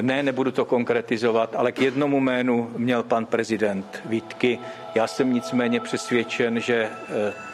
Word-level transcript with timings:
ne, 0.00 0.22
nebudu 0.22 0.50
to 0.50 0.64
konkretizovat, 0.64 1.54
ale 1.56 1.72
k 1.72 1.80
jednomu 1.80 2.20
jménu 2.20 2.70
měl 2.76 3.02
pan 3.02 3.26
prezident 3.26 4.02
výtky. 4.04 4.58
Já 4.94 5.06
jsem 5.06 5.32
nicméně 5.32 5.80
přesvědčen, 5.80 6.60
že 6.60 6.88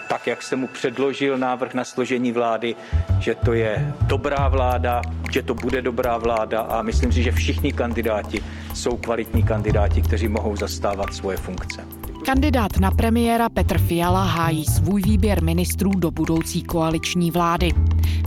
tak, 0.09 0.27
jak 0.27 0.43
jsem 0.43 0.59
mu 0.59 0.67
předložil 0.67 1.39
návrh 1.39 1.75
na 1.75 1.85
složení 1.85 2.33
vlády, 2.33 2.77
že 3.19 3.35
to 3.35 3.53
je 3.53 3.95
dobrá 4.01 4.49
vláda, 4.49 5.03
že 5.33 5.43
to 5.43 5.55
bude 5.55 5.83
dobrá 5.83 6.19
vláda 6.19 6.61
a 6.61 6.83
myslím 6.83 7.13
si, 7.13 7.23
že 7.23 7.33
všichni 7.33 7.73
kandidáti 7.73 8.45
jsou 8.75 8.97
kvalitní 8.97 9.43
kandidáti, 9.43 10.03
kteří 10.03 10.29
mohou 10.29 10.57
zastávat 10.57 11.15
svoje 11.15 11.37
funkce. 11.37 12.00
Kandidát 12.25 12.81
na 12.81 12.91
premiéra 12.91 13.49
Petr 13.49 13.79
Fiala 13.79 14.25
hájí 14.25 14.65
svůj 14.65 15.03
výběr 15.03 15.43
ministrů 15.43 15.91
do 15.91 16.11
budoucí 16.11 16.63
koaliční 16.63 17.31
vlády. 17.31 17.73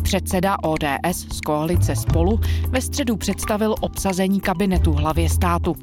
Předseda 0.03 0.57
ODS 0.63 1.27
z 1.31 1.41
koalice 1.41 1.95
Spolu 1.95 2.39
ve 2.69 2.81
středu 2.81 3.17
představil 3.17 3.75
obsazení 3.81 4.39
kabinetu 4.41 4.91
hlavě 4.91 5.29
státu. 5.29 5.75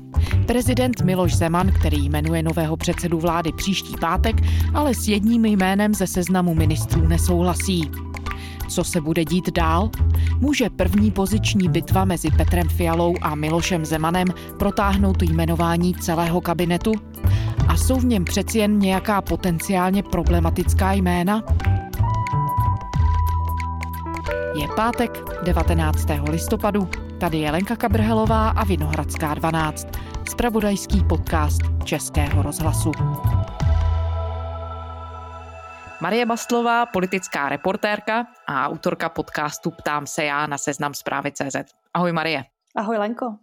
Prezident 0.47 1.01
Miloš 1.01 1.35
Zeman, 1.37 1.73
který 1.73 2.09
jmenuje 2.09 2.43
nového 2.43 2.77
předsedu 2.77 3.19
vlády 3.19 3.53
příští 3.53 3.95
pátek, 4.01 4.37
ale 4.75 4.95
s 4.95 5.09
jedním 5.09 5.45
jménem 5.45 5.95
ze 5.95 6.07
seznamu 6.07 6.55
ministrů 6.55 7.09
nesouhlasí. 7.09 7.91
Co 8.69 8.85
se 8.85 9.01
bude 9.01 9.25
dít 9.25 9.53
dál? 9.53 9.91
Může 10.39 10.71
první 10.71 11.11
poziční 11.11 11.69
bitva 11.69 12.05
mezi 12.05 12.31
Petrem 12.31 12.69
Fialou 12.69 13.15
a 13.21 13.35
Milošem 13.35 13.85
Zemanem 13.85 14.29
protáhnout 14.59 15.23
jmenování 15.23 15.95
celého 15.95 16.41
kabinetu? 16.41 16.93
A 17.69 17.77
jsou 17.77 17.97
v 17.97 18.05
něm 18.05 18.25
přeci 18.25 18.59
jen 18.59 18.79
nějaká 18.79 19.23
potenciálně 19.23 20.03
problematická 20.03 20.93
jména? 20.93 21.43
Je 24.61 24.69
pátek 24.77 25.11
19. 25.45 26.07
listopadu. 26.31 26.89
Tady 27.21 27.39
je 27.39 27.51
Lenka 27.51 27.77
Kabrhelová 27.77 28.49
a 28.49 28.65
Vinohradská 28.65 29.35
12. 29.35 29.87
Spravodajský 30.31 31.05
podcast 31.05 31.61
Českého 31.85 32.43
rozhlasu. 32.43 32.93
Marie 36.03 36.27
Bastlová, 36.27 36.87
politická 36.87 37.49
reportérka 37.49 38.27
a 38.47 38.69
autorka 38.69 39.09
podcastu 39.09 39.71
Ptám 39.71 40.07
se 40.07 40.25
já 40.25 40.47
na 40.47 40.59
seznam 40.59 40.95
zprávy 40.95 41.33
CZ. 41.33 41.57
Ahoj 41.95 42.13
Marie. 42.13 42.45
Ahoj 42.77 42.97
Lenko. 42.97 43.37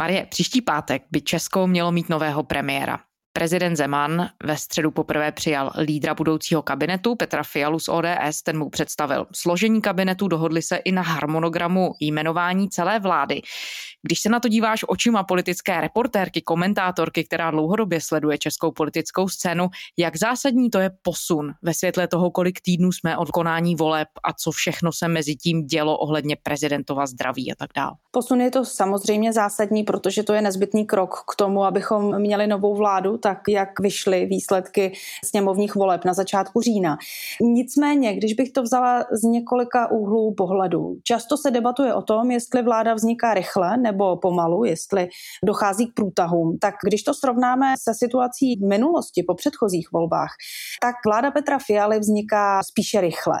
Marie, 0.00 0.26
příští 0.26 0.62
pátek 0.62 1.02
by 1.10 1.20
Česko 1.20 1.66
mělo 1.66 1.92
mít 1.92 2.08
nového 2.08 2.42
premiéra. 2.42 3.00
Prezident 3.38 3.76
Zeman 3.76 4.28
ve 4.44 4.56
středu 4.56 4.90
poprvé 4.90 5.32
přijal 5.32 5.70
lídra 5.80 6.14
budoucího 6.14 6.62
kabinetu 6.62 7.14
Petra 7.14 7.42
Fialu 7.42 7.78
z 7.78 7.88
ODS, 7.88 8.42
ten 8.42 8.58
mu 8.58 8.70
představil 8.70 9.26
složení 9.34 9.80
kabinetu, 9.80 10.28
dohodli 10.28 10.62
se 10.62 10.76
i 10.76 10.92
na 10.92 11.02
harmonogramu 11.02 11.94
jmenování 12.00 12.68
celé 12.68 13.00
vlády. 13.00 13.42
Když 14.02 14.20
se 14.20 14.28
na 14.28 14.40
to 14.40 14.48
díváš 14.48 14.84
očima 14.88 15.22
politické 15.22 15.80
reportérky, 15.80 16.42
komentátorky, 16.42 17.24
která 17.24 17.50
dlouhodobě 17.50 18.00
sleduje 18.00 18.38
českou 18.38 18.72
politickou 18.72 19.28
scénu, 19.28 19.68
jak 19.98 20.16
zásadní 20.16 20.70
to 20.70 20.78
je 20.78 20.90
posun 21.02 21.52
ve 21.62 21.74
světle 21.74 22.08
toho, 22.08 22.30
kolik 22.30 22.60
týdnů 22.60 22.92
jsme 22.92 23.16
od 23.16 23.30
konání 23.30 23.76
voleb 23.76 24.08
a 24.24 24.32
co 24.32 24.50
všechno 24.50 24.92
se 24.92 25.08
mezi 25.08 25.36
tím 25.36 25.66
dělo 25.66 25.98
ohledně 25.98 26.36
prezidentova 26.42 27.06
zdraví 27.06 27.52
a 27.52 27.54
tak 27.58 27.70
dále. 27.76 27.92
Posun 28.10 28.40
je 28.40 28.50
to 28.50 28.64
samozřejmě 28.64 29.32
zásadní, 29.32 29.84
protože 29.84 30.22
to 30.22 30.32
je 30.32 30.42
nezbytný 30.42 30.86
krok 30.86 31.24
k 31.32 31.36
tomu, 31.36 31.64
abychom 31.64 32.18
měli 32.18 32.46
novou 32.46 32.76
vládu, 32.76 33.18
tak 33.24 33.38
jak 33.48 33.80
vyšly 33.80 34.26
výsledky 34.26 34.92
sněmovních 35.24 35.74
voleb 35.74 36.04
na 36.04 36.14
začátku 36.14 36.60
října. 36.60 36.98
Nicméně, 37.40 38.16
když 38.16 38.34
bych 38.34 38.52
to 38.52 38.62
vzala 38.62 39.04
z 39.12 39.22
několika 39.22 39.90
úhlů 39.90 40.34
pohledu, 40.34 40.96
často 41.02 41.36
se 41.36 41.50
debatuje 41.50 41.94
o 41.94 42.02
tom, 42.02 42.30
jestli 42.30 42.62
vláda 42.62 42.94
vzniká 42.94 43.34
rychle 43.34 43.76
nebo 43.76 44.16
pomalu, 44.16 44.64
jestli 44.64 45.08
dochází 45.44 45.86
k 45.86 45.94
průtahům. 45.94 46.58
Tak 46.60 46.74
když 46.84 47.02
to 47.02 47.14
srovnáme 47.14 47.74
se 47.78 47.94
situací 47.94 48.56
v 48.56 48.68
minulosti 48.68 49.22
po 49.22 49.34
předchozích 49.34 49.92
volbách, 49.92 50.30
tak 50.82 50.94
vláda 51.06 51.30
Petra 51.30 51.58
Fialy 51.58 51.98
vzniká 51.98 52.62
spíše 52.62 53.00
rychle. 53.00 53.38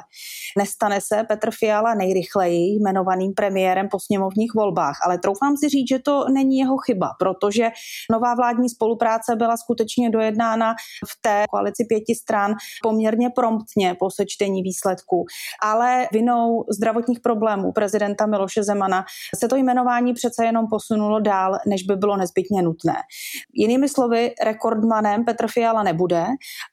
Nestane 0.58 1.00
se 1.00 1.24
Petr 1.28 1.50
Fiala 1.58 1.94
nejrychleji 1.94 2.76
jmenovaným 2.76 3.34
premiérem 3.34 3.88
po 3.88 4.00
sněmovních 4.00 4.54
volbách, 4.54 4.96
ale 5.06 5.18
troufám 5.18 5.56
si 5.56 5.68
říct, 5.68 5.88
že 5.88 5.98
to 5.98 6.24
není 6.32 6.58
jeho 6.58 6.76
chyba, 6.76 7.10
protože 7.18 7.70
nová 8.12 8.34
vládní 8.34 8.68
spolupráce 8.68 9.36
byla 9.36 9.56
skutečně 9.56 9.73
skutečně 9.74 10.10
dojednána 10.10 10.74
v 11.08 11.20
té 11.20 11.44
koalici 11.50 11.84
pěti 11.88 12.14
stran 12.14 12.54
poměrně 12.82 13.30
promptně 13.30 13.96
po 13.98 14.10
sečtení 14.10 14.62
výsledků. 14.62 15.26
Ale 15.62 16.06
vinou 16.12 16.64
zdravotních 16.76 17.20
problémů 17.20 17.72
prezidenta 17.72 18.26
Miloše 18.26 18.62
Zemana 18.62 19.04
se 19.38 19.48
to 19.48 19.56
jmenování 19.56 20.14
přece 20.14 20.44
jenom 20.44 20.66
posunulo 20.70 21.20
dál, 21.20 21.58
než 21.66 21.82
by 21.82 21.96
bylo 21.96 22.16
nezbytně 22.16 22.62
nutné. 22.62 22.94
Jinými 23.52 23.88
slovy, 23.88 24.34
rekordmanem 24.44 25.24
Petr 25.24 25.46
Fiala 25.48 25.82
nebude, 25.82 26.24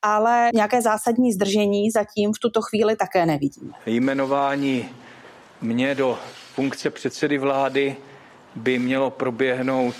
ale 0.01 0.49
nějaké 0.53 0.81
zásadní 0.81 1.33
zdržení 1.33 1.91
zatím 1.91 2.33
v 2.33 2.39
tuto 2.39 2.61
chvíli 2.61 2.95
také 2.95 3.25
nevidíme. 3.25 3.73
Jmenování 3.85 4.89
mě 5.61 5.95
do 5.95 6.19
funkce 6.53 6.89
předsedy 6.89 7.37
vlády 7.37 7.95
by 8.55 8.79
mělo 8.79 9.09
proběhnout 9.09 9.95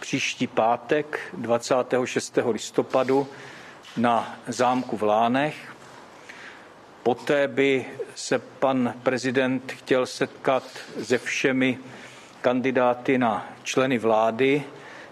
příští 0.00 0.46
pátek 0.46 1.20
26. 1.32 2.38
listopadu 2.50 3.28
na 3.96 4.38
zámku 4.48 4.96
v 4.96 5.02
Lánech. 5.02 5.74
Poté 7.02 7.48
by 7.48 7.86
se 8.14 8.38
pan 8.38 8.94
prezident 9.02 9.72
chtěl 9.72 10.06
setkat 10.06 10.64
se 11.02 11.18
všemi 11.18 11.78
kandidáty 12.40 13.18
na 13.18 13.48
členy 13.62 13.98
vlády. 13.98 14.62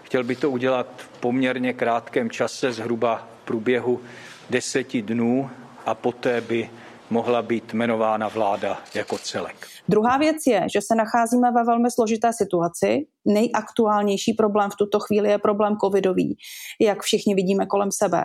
Chtěl 0.03 0.23
by 0.23 0.35
to 0.35 0.51
udělat 0.51 0.87
v 0.97 1.07
poměrně 1.19 1.73
krátkém 1.73 2.29
čase, 2.29 2.71
zhruba 2.71 3.27
v 3.43 3.45
průběhu 3.45 4.01
deseti 4.49 5.01
dnů 5.01 5.49
a 5.85 5.95
poté 5.95 6.41
by 6.41 6.69
mohla 7.09 7.41
být 7.41 7.73
jmenována 7.73 8.27
vláda 8.27 8.77
jako 8.95 9.17
celek. 9.17 9.67
Druhá 9.89 10.17
věc 10.17 10.37
je, 10.47 10.65
že 10.73 10.81
se 10.81 10.95
nacházíme 10.95 11.51
ve 11.51 11.63
velmi 11.63 11.91
složité 11.91 12.33
situaci. 12.33 13.07
Nejaktuálnější 13.27 14.33
problém 14.33 14.69
v 14.69 14.75
tuto 14.75 14.99
chvíli 14.99 15.29
je 15.29 15.37
problém 15.37 15.75
covidový, 15.83 16.37
jak 16.81 17.01
všichni 17.01 17.35
vidíme 17.35 17.65
kolem 17.65 17.91
sebe. 17.91 18.23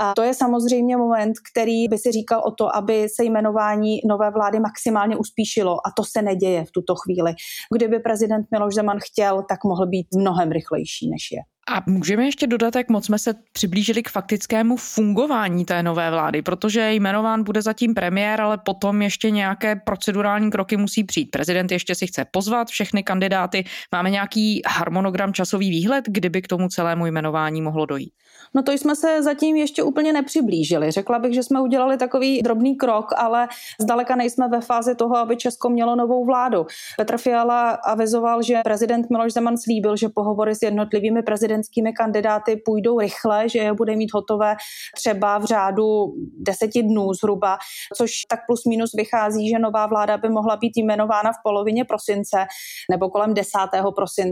A 0.00 0.14
to 0.14 0.22
je 0.22 0.34
samozřejmě 0.34 0.96
moment, 0.96 1.32
který 1.52 1.88
by 1.88 1.98
si 1.98 2.12
říkal 2.12 2.42
o 2.46 2.50
to, 2.50 2.76
aby 2.76 3.08
se 3.08 3.24
jmenování 3.24 3.98
nové 4.08 4.30
vlády 4.30 4.60
maximálně 4.60 5.16
uspíšilo 5.16 5.72
a 5.72 5.90
to 5.96 6.04
se 6.04 6.22
neděje 6.22 6.64
v 6.64 6.70
tuto 6.70 6.94
chvíli. 6.94 7.34
Kdyby 7.74 7.98
prezident 7.98 8.46
Miloš 8.50 8.74
Zeman 8.74 8.98
chtěl, 9.04 9.44
tak 9.48 9.64
mohl 9.64 9.86
být 9.86 10.06
mnohem 10.16 10.50
rychlejší, 10.50 11.10
než 11.10 11.22
je. 11.32 11.40
A 11.68 11.82
můžeme 11.86 12.24
ještě 12.24 12.46
dodat, 12.46 12.76
jak 12.76 12.88
moc 12.88 13.06
jsme 13.06 13.18
se 13.18 13.34
přiblížili 13.52 14.02
k 14.02 14.10
faktickému 14.10 14.76
fungování 14.76 15.64
té 15.64 15.82
nové 15.82 16.10
vlády, 16.10 16.42
protože 16.42 16.92
jmenován 16.92 17.44
bude 17.44 17.62
zatím 17.62 17.94
premiér, 17.94 18.40
ale 18.40 18.58
potom 18.58 19.02
ještě 19.02 19.30
nějaké 19.30 19.76
procedurální 19.76 20.50
kroky 20.50 20.76
musí 20.76 21.04
přijít. 21.04 21.30
Prezident 21.30 21.72
ještě 21.72 21.94
si 21.94 22.06
chce 22.06 22.24
pozvat 22.30 22.68
všechny 22.68 23.02
kandidáty. 23.02 23.64
Máme 23.92 24.10
nějaký 24.10 24.43
harmonogram, 24.66 25.32
časový 25.32 25.70
výhled, 25.70 26.04
kdyby 26.08 26.42
k 26.42 26.48
tomu 26.48 26.68
celému 26.68 27.06
jmenování 27.06 27.62
mohlo 27.62 27.86
dojít? 27.86 28.12
No 28.54 28.62
to 28.62 28.72
jsme 28.72 28.96
se 28.96 29.22
zatím 29.22 29.56
ještě 29.56 29.82
úplně 29.82 30.12
nepřiblížili. 30.12 30.90
Řekla 30.90 31.18
bych, 31.18 31.34
že 31.34 31.42
jsme 31.42 31.60
udělali 31.60 31.96
takový 31.96 32.42
drobný 32.42 32.76
krok, 32.76 33.06
ale 33.16 33.48
zdaleka 33.80 34.16
nejsme 34.16 34.48
ve 34.48 34.60
fázi 34.60 34.94
toho, 34.94 35.16
aby 35.16 35.36
Česko 35.36 35.68
mělo 35.68 35.96
novou 35.96 36.24
vládu. 36.26 36.66
Petr 36.96 37.18
Fiala 37.18 37.70
avizoval, 37.70 38.42
že 38.42 38.60
prezident 38.64 39.10
Miloš 39.10 39.32
Zeman 39.32 39.58
slíbil, 39.58 39.96
že 39.96 40.08
pohovory 40.08 40.54
s 40.54 40.62
jednotlivými 40.62 41.22
prezidentskými 41.22 41.92
kandidáty 41.92 42.56
půjdou 42.64 43.00
rychle, 43.00 43.48
že 43.48 43.58
je 43.58 43.72
bude 43.72 43.96
mít 43.96 44.10
hotové 44.14 44.56
třeba 44.96 45.38
v 45.38 45.44
řádu 45.44 46.14
deseti 46.38 46.82
dnů 46.82 47.14
zhruba, 47.14 47.58
což 47.96 48.10
tak 48.28 48.40
plus 48.46 48.64
minus 48.64 48.90
vychází, 48.96 49.48
že 49.48 49.58
nová 49.58 49.86
vláda 49.86 50.18
by 50.18 50.28
mohla 50.28 50.56
být 50.56 50.72
jmenována 50.76 51.32
v 51.32 51.42
polovině 51.44 51.84
prosince 51.84 52.46
nebo 52.90 53.10
kolem 53.10 53.34
10. 53.34 53.50
prosince 53.96 54.23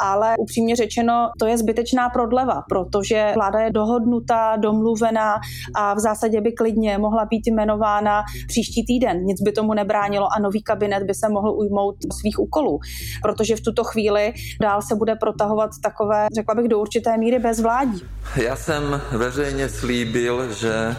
ale 0.00 0.34
upřímně 0.38 0.76
řečeno, 0.76 1.30
to 1.38 1.46
je 1.46 1.58
zbytečná 1.58 2.08
prodleva, 2.08 2.62
protože 2.68 3.32
vláda 3.34 3.60
je 3.60 3.70
dohodnutá, 3.70 4.56
domluvená 4.56 5.34
a 5.74 5.94
v 5.94 5.98
zásadě 5.98 6.40
by 6.40 6.52
klidně 6.52 6.98
mohla 6.98 7.24
být 7.24 7.46
jmenována 7.46 8.22
příští 8.48 8.86
týden. 8.86 9.24
Nic 9.24 9.42
by 9.42 9.52
tomu 9.52 9.74
nebránilo 9.74 10.28
a 10.36 10.40
nový 10.40 10.62
kabinet 10.62 11.02
by 11.02 11.14
se 11.14 11.28
mohl 11.28 11.50
ujmout 11.50 11.96
svých 12.20 12.38
úkolů, 12.38 12.78
protože 13.22 13.56
v 13.56 13.60
tuto 13.60 13.84
chvíli 13.84 14.32
dál 14.60 14.82
se 14.82 14.94
bude 14.94 15.14
protahovat 15.16 15.70
takové, 15.82 16.26
řekla 16.36 16.54
bych, 16.54 16.68
do 16.68 16.78
určité 16.78 17.16
míry 17.16 17.38
bezvládí. 17.38 18.02
Já 18.36 18.56
jsem 18.56 19.00
veřejně 19.12 19.68
slíbil, 19.68 20.52
že 20.52 20.96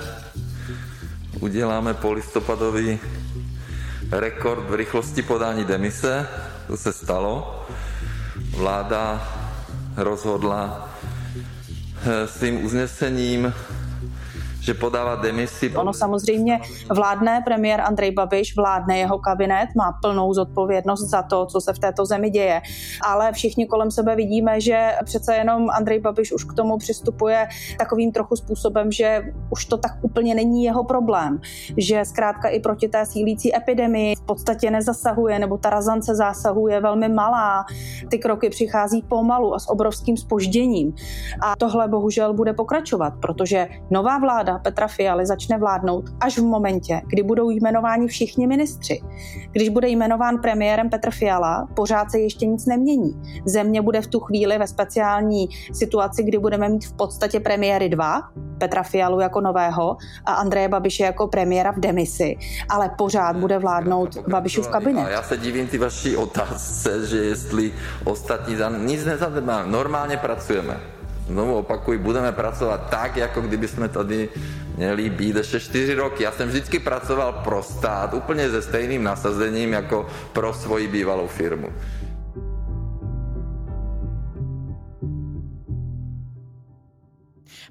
uděláme 1.42 1.94
polistopadový 1.94 3.00
rekord 4.12 4.70
v 4.70 4.74
rychlosti 4.74 5.22
podání 5.22 5.66
demise. 5.66 6.28
To 6.68 6.78
se 6.78 6.94
stalo. 6.94 7.66
Vláda 8.58 9.34
rozhodla 9.98 10.90
eh, 12.04 12.28
svým 12.28 12.66
uznesením, 12.66 13.54
že 14.66 14.74
podává 14.74 15.16
demisi. 15.16 15.70
Ono 15.76 15.94
samozřejmě 15.94 16.60
vládne 16.90 17.42
premiér 17.46 17.82
Andrej 17.82 18.12
Babiš, 18.12 18.56
vládne 18.56 18.98
jeho 18.98 19.20
kabinet, 19.20 19.70
má 19.78 19.92
plnou 20.02 20.34
zodpovědnost 20.34 21.10
za 21.10 21.22
to, 21.22 21.46
co 21.46 21.62
se 21.62 21.74
v 21.74 21.80
této 21.80 22.06
zemi 22.06 22.30
děje. 22.30 22.62
Ale 23.08 23.32
všichni 23.32 23.66
kolem 23.66 23.92
sebe 23.92 24.16
vidíme, 24.16 24.62
že 24.62 24.96
přece 25.06 25.36
jenom 25.36 25.70
Andrej 25.70 26.00
Babiš 26.00 26.34
už 26.34 26.44
k 26.44 26.54
tomu 26.54 26.78
přistupuje 26.78 27.48
takovým 27.78 28.12
trochu 28.12 28.36
způsobem, 28.36 28.92
že 28.92 29.24
už 29.50 29.66
to 29.66 29.78
tak 29.78 29.92
úplně 30.02 30.36
není 30.36 30.64
jeho 30.64 30.84
problém. 30.84 31.40
Že 31.78 32.06
zkrátka 32.06 32.48
i 32.50 32.60
proti 32.60 32.88
té 32.88 33.06
sílící 33.06 33.56
epidemii 33.56 34.16
v 34.16 34.22
podstatě 34.22 34.72
nezasahuje, 34.72 35.40
nebo 35.40 35.58
ta 35.58 35.70
razance 35.70 36.16
zásahu 36.16 36.68
je 36.68 36.82
velmi 36.82 37.10
malá. 37.10 37.66
Ty 38.10 38.18
kroky 38.18 38.50
přichází 38.50 39.02
pomalu 39.02 39.56
a 39.56 39.60
s 39.60 39.70
obrovským 39.70 40.18
spožděním. 40.18 40.94
A 41.42 41.54
tohle 41.58 41.88
bohužel 41.88 42.34
bude 42.34 42.54
pokračovat, 42.54 43.14
protože 43.22 43.68
nová 43.92 44.18
vláda 44.18 44.55
Petra 44.60 44.88
Fialy 44.88 45.25
začne 45.25 45.57
vládnout 45.57 46.06
až 46.22 46.38
v 46.38 46.44
momentě, 46.44 47.02
kdy 47.07 47.24
budou 47.24 47.50
jmenováni 47.50 48.07
všichni 48.07 48.48
ministři. 48.48 49.02
Když 49.52 49.69
bude 49.69 49.88
jmenován 49.88 50.38
premiérem 50.42 50.90
Petr 50.90 51.12
Fiala, 51.12 51.68
pořád 51.74 52.12
se 52.12 52.19
ještě 52.19 52.46
nic 52.46 52.66
nemění. 52.66 53.22
Země 53.46 53.81
bude 53.81 54.02
v 54.02 54.07
tu 54.07 54.19
chvíli 54.19 54.57
ve 54.57 54.68
speciální 54.68 55.48
situaci, 55.74 56.24
kdy 56.24 56.38
budeme 56.38 56.69
mít 56.69 56.86
v 56.86 56.94
podstatě 56.94 57.40
premiéry 57.40 57.90
dva, 57.90 58.22
Petra 58.57 58.84
Fialu 58.84 59.19
jako 59.19 59.42
nového 59.42 59.98
a 60.25 60.34
Andreje 60.34 60.68
Babiše 60.68 61.04
jako 61.04 61.28
premiéra 61.28 61.72
v 61.72 61.80
demisi, 61.80 62.36
ale 62.69 62.90
pořád 62.98 63.36
bude 63.36 63.60
vládnout 63.60 64.18
Babišův 64.28 64.68
kabinet. 64.68 65.07
Já 65.12 65.24
se 65.24 65.38
divím 65.38 65.68
ty 65.68 65.78
vaší 65.78 66.18
otázce, 66.18 67.07
že 67.07 67.18
jestli 67.18 67.74
ostatní 68.04 68.56
za 68.56 68.69
nic 68.69 69.06
nezadebáme, 69.06 69.72
normálně 69.72 70.18
pracujeme. 70.18 70.94
Znovu 71.27 71.57
opakuji, 71.57 71.98
budeme 71.98 72.31
pracovat 72.31 72.89
tak, 72.89 73.18
jako 73.18 73.42
kdyby 73.42 73.68
jsme 73.68 73.89
tady 73.89 74.30
měli 74.77 75.10
být 75.10 75.36
ještě 75.36 75.60
čtyři 75.60 75.94
roky. 75.94 76.24
Já 76.24 76.31
jsem 76.31 76.50
vždycky 76.50 76.80
pracoval 76.80 77.33
pro 77.44 77.63
stát, 77.63 78.13
úplně 78.13 78.50
se 78.50 78.62
stejným 78.62 79.04
nasazením 79.04 79.74
jako 79.74 80.07
pro 80.33 80.54
svoji 80.54 80.88
bývalou 80.88 81.27
firmu. 81.27 81.68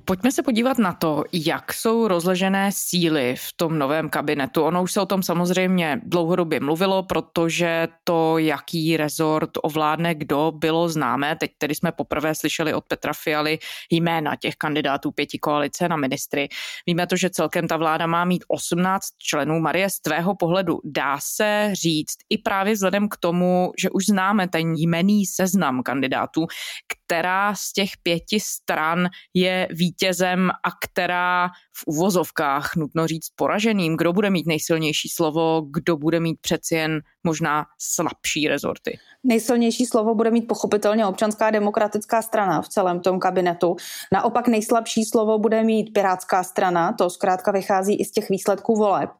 Pojďme 0.04 0.32
se 0.32 0.42
podívat 0.42 0.78
na 0.78 0.92
to, 0.92 1.24
jak 1.32 1.72
jsou 1.72 2.08
rozležené 2.08 2.70
síly 2.72 3.36
v 3.38 3.52
tom 3.56 3.78
novém 3.78 4.08
kabinetu. 4.08 4.62
Ono 4.62 4.82
už 4.82 4.92
se 4.92 5.00
o 5.00 5.06
tom 5.06 5.22
samozřejmě 5.22 6.00
dlouhodobě 6.04 6.60
mluvilo, 6.60 7.02
protože 7.02 7.88
to, 8.04 8.38
jaký 8.38 8.96
rezort 8.96 9.50
ovládne 9.62 10.14
kdo, 10.14 10.52
bylo 10.54 10.88
známé. 10.88 11.36
Teď 11.36 11.50
tedy 11.58 11.74
jsme 11.74 11.92
poprvé 11.92 12.34
slyšeli 12.34 12.74
od 12.74 12.84
Petra 12.88 13.12
Fialy 13.12 13.58
jména 13.90 14.36
těch 14.36 14.56
kandidátů 14.56 15.10
pěti 15.10 15.38
koalice 15.38 15.88
na 15.88 15.96
ministry. 15.96 16.48
Víme 16.86 17.06
to, 17.06 17.16
že 17.16 17.30
celkem 17.30 17.68
ta 17.68 17.76
vláda 17.76 18.06
má 18.06 18.24
mít 18.24 18.44
18 18.48 19.04
členů. 19.18 19.60
Marie, 19.60 19.90
z 19.90 20.00
tvého 20.00 20.34
pohledu 20.34 20.80
dá 20.84 21.18
se 21.20 21.70
říct 21.72 22.16
i 22.30 22.38
právě 22.38 22.74
vzhledem 22.74 23.08
k 23.08 23.16
tomu, 23.16 23.72
že 23.78 23.90
už 23.90 24.06
známe 24.06 24.48
ten 24.48 24.74
jmený 24.74 25.26
seznam 25.26 25.82
kandidátů, 25.82 26.46
která 26.88 27.54
z 27.54 27.72
těch 27.72 27.90
pěti 28.02 28.40
stran 28.40 29.08
je 29.34 29.63
vítězem 29.70 30.50
a 30.50 30.70
která 30.84 31.48
v 31.48 31.82
uvozovkách, 31.86 32.76
nutno 32.76 33.06
říct, 33.06 33.26
poraženým, 33.36 33.96
kdo 33.96 34.12
bude 34.12 34.30
mít 34.30 34.46
nejsilnější 34.46 35.08
slovo, 35.08 35.62
kdo 35.70 35.96
bude 35.96 36.20
mít 36.20 36.40
přeci 36.40 36.74
jen 36.74 37.00
možná 37.24 37.64
slabší 37.78 38.48
rezorty. 38.48 38.98
Nejsilnější 39.24 39.86
slovo 39.86 40.14
bude 40.14 40.30
mít 40.30 40.48
pochopitelně 40.48 41.06
občanská 41.06 41.50
demokratická 41.50 42.22
strana 42.22 42.62
v 42.62 42.68
celém 42.68 43.00
tom 43.00 43.18
kabinetu. 43.18 43.76
Naopak 44.12 44.48
nejslabší 44.48 45.04
slovo 45.04 45.38
bude 45.38 45.62
mít 45.62 45.92
pirátská 45.92 46.42
strana, 46.42 46.92
to 46.92 47.10
zkrátka 47.10 47.52
vychází 47.52 48.00
i 48.00 48.04
z 48.04 48.10
těch 48.10 48.28
výsledků 48.30 48.76
voleb. 48.76 49.10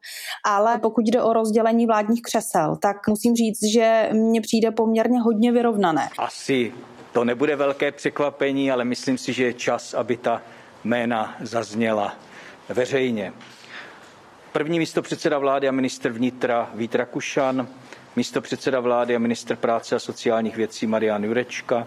Ale 0.47 0.79
pokud 0.79 1.05
jde 1.07 1.23
o 1.23 1.33
rozdělení 1.33 1.87
vládních 1.87 2.23
křesel, 2.23 2.77
tak 2.83 2.97
musím 3.09 3.35
říct, 3.35 3.65
že 3.73 4.09
mně 4.13 4.41
přijde 4.41 4.71
poměrně 4.71 5.21
hodně 5.21 5.53
vyrovnané. 5.53 6.09
Asi 6.19 6.73
to 7.15 7.25
nebude 7.25 7.57
velké 7.57 7.93
překvapení, 7.93 8.71
ale 8.71 8.85
myslím 8.85 9.19
si, 9.19 9.33
že 9.33 9.45
je 9.45 9.53
čas, 9.53 9.95
aby 9.95 10.17
ta 10.17 10.43
jména 10.85 11.37
zazněla 11.41 12.17
veřejně. 12.69 13.33
První 14.53 14.79
místo 14.79 15.03
předseda 15.03 15.39
vlády 15.39 15.69
a 15.69 15.73
ministr 15.73 16.11
vnitra 16.11 16.71
Vít 16.75 16.95
Rakušan, 16.95 17.69
místo 18.17 18.41
předseda 18.41 18.81
vlády 18.81 19.17
a 19.17 19.19
ministr 19.19 19.57
práce 19.57 19.97
a 19.97 19.99
sociálních 19.99 20.57
věcí 20.57 20.87
Marian 20.87 21.25
Jurečka, 21.25 21.87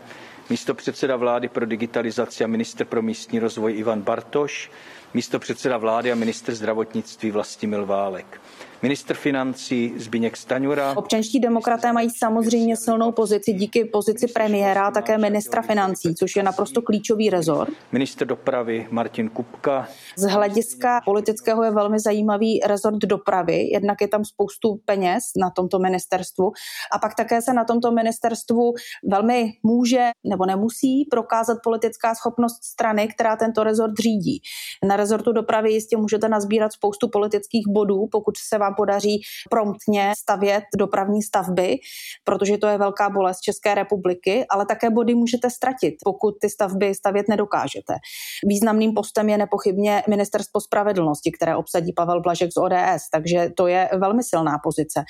místo 0.50 0.74
předseda 0.74 1.16
vlády 1.16 1.48
pro 1.50 1.66
digitalizaci 1.66 2.44
a 2.44 2.48
ministr 2.48 2.86
pro 2.86 3.02
místní 3.02 3.40
rozvoj 3.40 3.78
Ivan 3.78 4.02
Bartoš, 4.02 4.72
místo 5.14 5.40
předseda 5.40 5.78
vlády 5.78 6.12
a 6.12 6.16
ministr 6.16 6.56
zdravotnictví 6.56 7.32
Vlastimil 7.32 7.86
Válek. 7.86 8.42
Ministr 8.82 9.14
financí 9.14 9.94
Zbigněk 9.98 10.38
Staňura. 10.38 10.98
Občanští 10.98 11.40
demokraté 11.40 11.94
mají 11.94 12.10
samozřejmě 12.10 12.78
silnou 12.78 13.12
pozici 13.12 13.54
díky 13.54 13.86
pozici 13.86 14.28
premiéra 14.28 14.88
a 14.88 14.92
také 14.92 15.18
ministra 15.18 15.62
financí, 15.62 16.16
což 16.16 16.36
je 16.36 16.44
naprosto 16.44 16.82
klíčový 16.82 17.30
rezort. 17.30 17.70
Ministr 17.92 18.26
dopravy 18.26 18.88
Martin 18.92 19.30
Kupka. 19.30 19.88
Z 20.16 20.24
hlediska 20.24 21.02
politického 21.06 21.64
je 21.64 21.72
velmi 21.72 22.00
zajímavý 22.00 22.60
rezort 22.66 22.98
dopravy, 22.98 23.70
jednak 23.72 24.02
je 24.02 24.08
tam 24.08 24.26
spoustu 24.26 24.80
peněz 24.86 25.24
na 25.42 25.50
tomto 25.50 25.80
ministerstvu 25.80 26.52
a 26.96 27.00
pak 27.00 27.16
také 27.16 27.42
se 27.42 27.54
na 27.54 27.64
tomto 27.64 27.92
ministerstvu 27.92 28.74
velmi 29.12 29.52
může 29.64 30.10
nebo 30.24 30.46
nemusí 30.46 31.08
prokázat 31.12 31.58
politická 31.64 32.16
schopnost 32.16 32.64
strany, 32.64 33.08
která 33.08 33.36
tento 33.36 33.64
rezort 33.64 33.94
řídí. 34.00 34.42
Na 34.88 34.96
rezortu 34.96 35.32
dopravy 35.32 35.72
jistě 35.72 35.98
můžete 35.98 36.30
nazbírat 36.30 36.74
spoustu 36.74 37.10
politických 37.10 37.66
bodů, 37.68 38.08
pokud 38.12 38.38
se 38.38 38.58
vám 38.58 38.67
vám 38.68 38.76
podaří 38.76 39.22
promptně 39.50 40.14
stavět 40.18 40.64
dopravní 40.78 41.22
stavby, 41.22 41.78
protože 42.24 42.58
to 42.58 42.68
je 42.68 42.78
velká 42.78 43.10
bolest 43.10 43.40
České 43.42 43.76
republiky, 43.76 44.46
ale 44.50 44.66
také 44.66 44.90
body 44.90 45.16
můžete 45.16 45.50
ztratit, 45.50 45.96
pokud 46.04 46.34
ty 46.42 46.50
stavby 46.50 46.96
stavět 46.96 47.26
nedokážete. 47.30 47.94
Významným 48.46 48.94
postem 48.94 49.30
je 49.30 49.38
nepochybně 49.38 50.04
Ministerstvo 50.10 50.62
spravedlnosti, 50.62 51.32
které 51.32 51.56
obsadí 51.56 51.94
Pavel 51.94 52.22
Blažek 52.22 52.50
z 52.54 52.58
ODS, 52.58 53.10
takže 53.12 53.50
to 53.58 53.68
je 53.68 53.90
velmi 53.98 54.24
silná 54.24 54.60
pozice. 54.64 55.04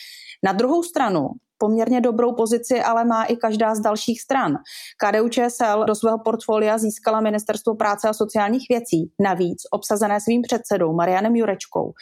Na 0.43 0.51
druhou 0.51 0.83
stranu 0.83 1.27
poměrně 1.57 2.01
dobrou 2.01 2.33
pozici, 2.33 2.81
ale 2.81 3.05
má 3.05 3.23
i 3.23 3.35
každá 3.35 3.75
z 3.75 3.79
dalších 3.79 4.21
stran. 4.21 4.57
KDU 4.97 5.29
ČSL 5.29 5.85
do 5.87 5.95
svého 5.95 6.19
portfolia 6.19 6.77
získala 6.77 7.21
Ministerstvo 7.21 7.75
práce 7.75 8.09
a 8.09 8.13
sociálních 8.13 8.65
věcí, 8.69 9.11
navíc 9.19 9.57
obsazené 9.71 10.21
svým 10.21 10.41
předsedou 10.41 10.93
Marianem 10.93 11.35
Jurečkou, 11.35 11.93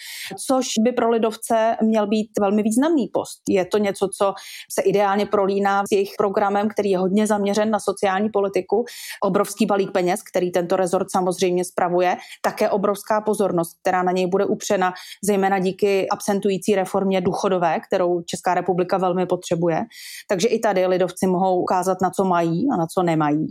což 0.48 0.68
by 0.84 0.92
pro 0.92 1.10
lidovce 1.10 1.76
měl 1.82 2.08
být 2.08 2.30
velmi 2.40 2.64
významný 2.64 3.08
post. 3.14 3.42
Je 3.50 3.66
to 3.66 3.78
něco, 3.78 4.10
co 4.18 4.34
se 4.72 4.82
ideálně 4.82 5.26
prolíná 5.26 5.84
s 5.84 5.92
jejich 5.92 6.14
programem, 6.18 6.70
který 6.70 6.90
je 6.90 6.98
hodně 6.98 7.28
zaměřen 7.28 7.72
na 7.72 7.80
sociální 7.80 8.30
politiku, 8.30 8.86
obrovský 9.24 9.66
balík 9.66 9.92
peněz, 9.92 10.22
který 10.24 10.52
tento 10.52 10.76
rezort 10.76 11.08
samozřejmě 11.12 11.66
spravuje, 11.66 12.18
také 12.42 12.70
obrovská 12.70 13.22
pozornost, 13.22 13.78
která 13.82 14.04
na 14.04 14.12
něj 14.12 14.28
bude 14.28 14.46
upřena, 14.46 14.94
zejména 15.24 15.60
díky 15.60 16.10
absentující 16.10 16.76
reformě 16.76 17.22
důchodové, 17.22 17.80
kterou 17.80 18.22
Česká 18.22 18.54
republika 18.54 18.98
velmi 18.98 19.26
potřebuje 19.26 19.45
potřebuje. 19.46 19.82
Takže 20.30 20.48
i 20.48 20.60
tady 20.60 20.86
lidovci 20.86 21.28
mohou 21.28 21.62
ukázat, 21.62 21.98
na 22.02 22.10
co 22.10 22.26
mají 22.26 22.68
a 22.74 22.78
na 22.78 22.88
co 22.88 23.04
nemají. 23.04 23.48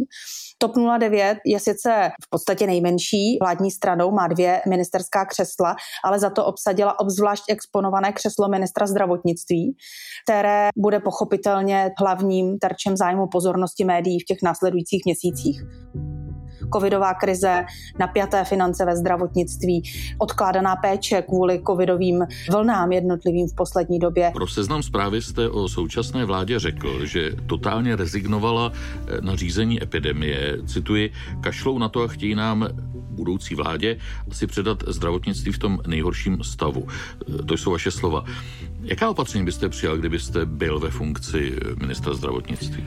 TOP 0.58 0.72
09 0.98 1.38
je 1.46 1.60
sice 1.60 2.10
v 2.24 2.30
podstatě 2.30 2.66
nejmenší 2.66 3.38
vládní 3.40 3.70
stranou, 3.70 4.10
má 4.10 4.28
dvě 4.28 4.62
ministerská 4.68 5.24
křesla, 5.24 5.76
ale 6.04 6.18
za 6.18 6.30
to 6.30 6.44
obsadila 6.44 7.00
obzvlášť 7.00 7.44
exponované 7.48 8.12
křeslo 8.12 8.48
ministra 8.48 8.86
zdravotnictví, 8.86 9.76
které 10.24 10.68
bude 10.76 11.00
pochopitelně 11.00 11.90
hlavním 12.00 12.58
terčem 12.58 12.96
zájmu 12.96 13.26
pozornosti 13.32 13.84
médií 13.84 14.20
v 14.20 14.24
těch 14.24 14.38
následujících 14.42 15.02
měsících 15.04 15.62
covidová 16.72 17.14
krize, 17.14 17.64
napjaté 17.98 18.44
finance 18.44 18.84
ve 18.84 18.96
zdravotnictví, 18.96 19.82
odkládaná 20.18 20.76
péče 20.76 21.22
kvůli 21.22 21.62
covidovým 21.66 22.26
vlnám 22.50 22.92
jednotlivým 22.92 23.48
v 23.48 23.54
poslední 23.54 23.98
době. 23.98 24.30
Pro 24.34 24.46
seznam 24.46 24.82
zprávy 24.82 25.22
jste 25.22 25.48
o 25.48 25.68
současné 25.68 26.24
vládě 26.24 26.58
řekl, 26.58 27.06
že 27.06 27.32
totálně 27.46 27.96
rezignovala 27.96 28.72
eh, 28.72 29.20
na 29.20 29.36
řízení 29.36 29.82
epidemie. 29.82 30.58
Cituji, 30.66 31.12
kašlou 31.40 31.78
na 31.78 31.88
to 31.88 32.02
a 32.02 32.08
chtějí 32.08 32.34
nám 32.34 32.68
budoucí 33.10 33.54
vládě 33.54 33.98
asi 34.30 34.46
předat 34.46 34.84
zdravotnictví 34.86 35.52
v 35.52 35.58
tom 35.58 35.78
nejhorším 35.86 36.38
stavu. 36.42 36.86
Eh, 36.88 37.42
to 37.42 37.54
jsou 37.54 37.70
vaše 37.70 37.90
slova. 37.90 38.24
Jaká 38.82 39.10
opatření 39.10 39.44
byste 39.44 39.68
přijal, 39.68 39.96
kdybyste 39.96 40.46
byl 40.46 40.80
ve 40.80 40.90
funkci 40.90 41.56
ministra 41.80 42.14
zdravotnictví? 42.14 42.84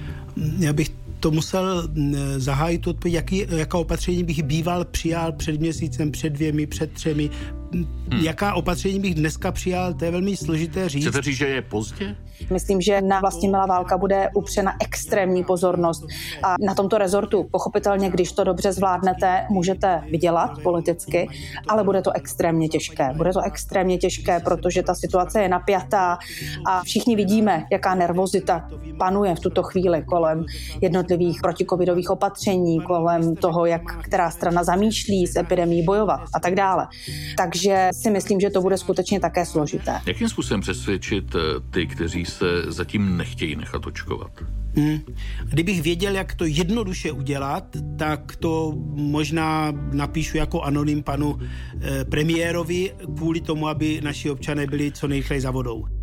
Já 0.60 0.74
bych 0.74 1.07
to 1.20 1.32
musel 1.32 1.90
zahájit 2.38 2.88
odpověď, 2.88 3.14
jaký, 3.16 3.46
jaká 3.50 3.78
opatření 3.78 4.24
bych 4.24 4.44
býval 4.44 4.86
přijal 4.86 5.32
před 5.32 5.60
měsícem, 5.60 6.12
před 6.12 6.30
dvěmi, 6.30 6.68
před 6.68 6.92
třemi, 6.92 7.30
hmm. 7.74 8.20
jaká 8.22 8.54
opatření 8.54 9.00
bych 9.00 9.16
dneska 9.16 9.52
přijal, 9.52 9.94
to 9.94 10.06
je 10.06 10.12
velmi 10.12 10.38
složité 10.38 10.90
říct. 10.90 11.04
Chcete 11.04 11.22
říct, 11.22 11.38
že 11.38 11.48
je 11.48 11.62
pozdě? 11.62 12.16
Myslím, 12.54 12.82
že 12.82 13.02
na 13.02 13.20
vlastně 13.20 13.50
milá 13.50 13.66
válka 13.66 13.98
bude 13.98 14.30
upřena 14.34 14.74
extrémní 14.82 15.44
pozornost 15.44 16.06
a 16.44 16.56
na 16.68 16.76
tomto 16.76 16.98
rezortu 16.98 17.48
pochopitelně, 17.52 18.10
když 18.10 18.32
to 18.32 18.44
dobře 18.44 18.74
zvládnete, 18.74 19.46
můžete 19.50 20.04
vydělat 20.12 20.52
politicky, 20.64 21.30
ale 21.68 21.84
bude 21.84 22.02
to 22.02 22.12
extrémně 22.12 22.70
těžké. 22.70 23.14
Bude 23.16 23.34
to 23.34 23.42
extrémně 23.42 23.98
těžké, 23.98 24.40
protože 24.40 24.84
ta 24.84 24.96
situace 24.96 25.42
je 25.42 25.50
napjatá 25.50 26.18
a 26.66 26.84
všichni 26.84 27.16
vidíme, 27.16 27.66
jaká 27.72 27.96
nervozita 27.96 28.70
panuje 29.00 29.36
v 29.36 29.40
tuto 29.40 29.64
chvíli 29.64 30.04
kolem 30.04 30.46
jednotlivých 30.82 31.42
protikovidových 31.42 32.10
opatření, 32.10 32.82
kolem 32.82 33.36
toho, 33.36 33.66
jak 33.66 33.82
která 34.04 34.32
strana 34.32 34.64
zamýšlí 34.64 35.28
s 35.28 35.36
epidemí 35.36 35.84
bojovat 35.84 36.22
a 36.34 36.40
tak 36.40 36.56
dále. 36.56 36.88
Takže 37.38 37.57
si 37.92 38.10
myslím, 38.12 38.40
že 38.40 38.50
to 38.50 38.62
bude 38.62 38.78
skutečně 38.78 39.20
také 39.20 39.46
složité. 39.46 40.00
Jakým 40.06 40.30
způsobem 40.30 40.62
přesvědčit 40.62 41.36
eh, 41.36 41.40
ty, 41.72 41.88
kteří 41.88 42.26
se 42.26 42.46
zatím 42.68 43.18
nechtějí 43.18 43.56
nechat 43.56 43.88
očkovat? 43.88 44.32
Hmm. 44.76 45.00
Kdybych 45.44 45.82
věděl, 45.82 46.16
jak 46.16 46.36
to 46.36 46.46
jednoduše 46.46 47.12
udělat, 47.12 47.64
tak 47.98 48.36
to 48.36 48.74
možná 48.96 49.72
napíšu 49.92 50.38
jako 50.38 50.62
anonym 50.62 51.04
panu 51.04 51.40
eh, 51.40 52.06
premiérovi 52.06 52.94
kvůli 53.16 53.42
tomu, 53.42 53.68
aby 53.68 54.02
naši 54.04 54.30
občané 54.30 54.68
byli 54.68 54.92
co 54.92 55.08
nejrychleji 55.08 55.42
za 55.42 55.52
vodou. 55.52 55.97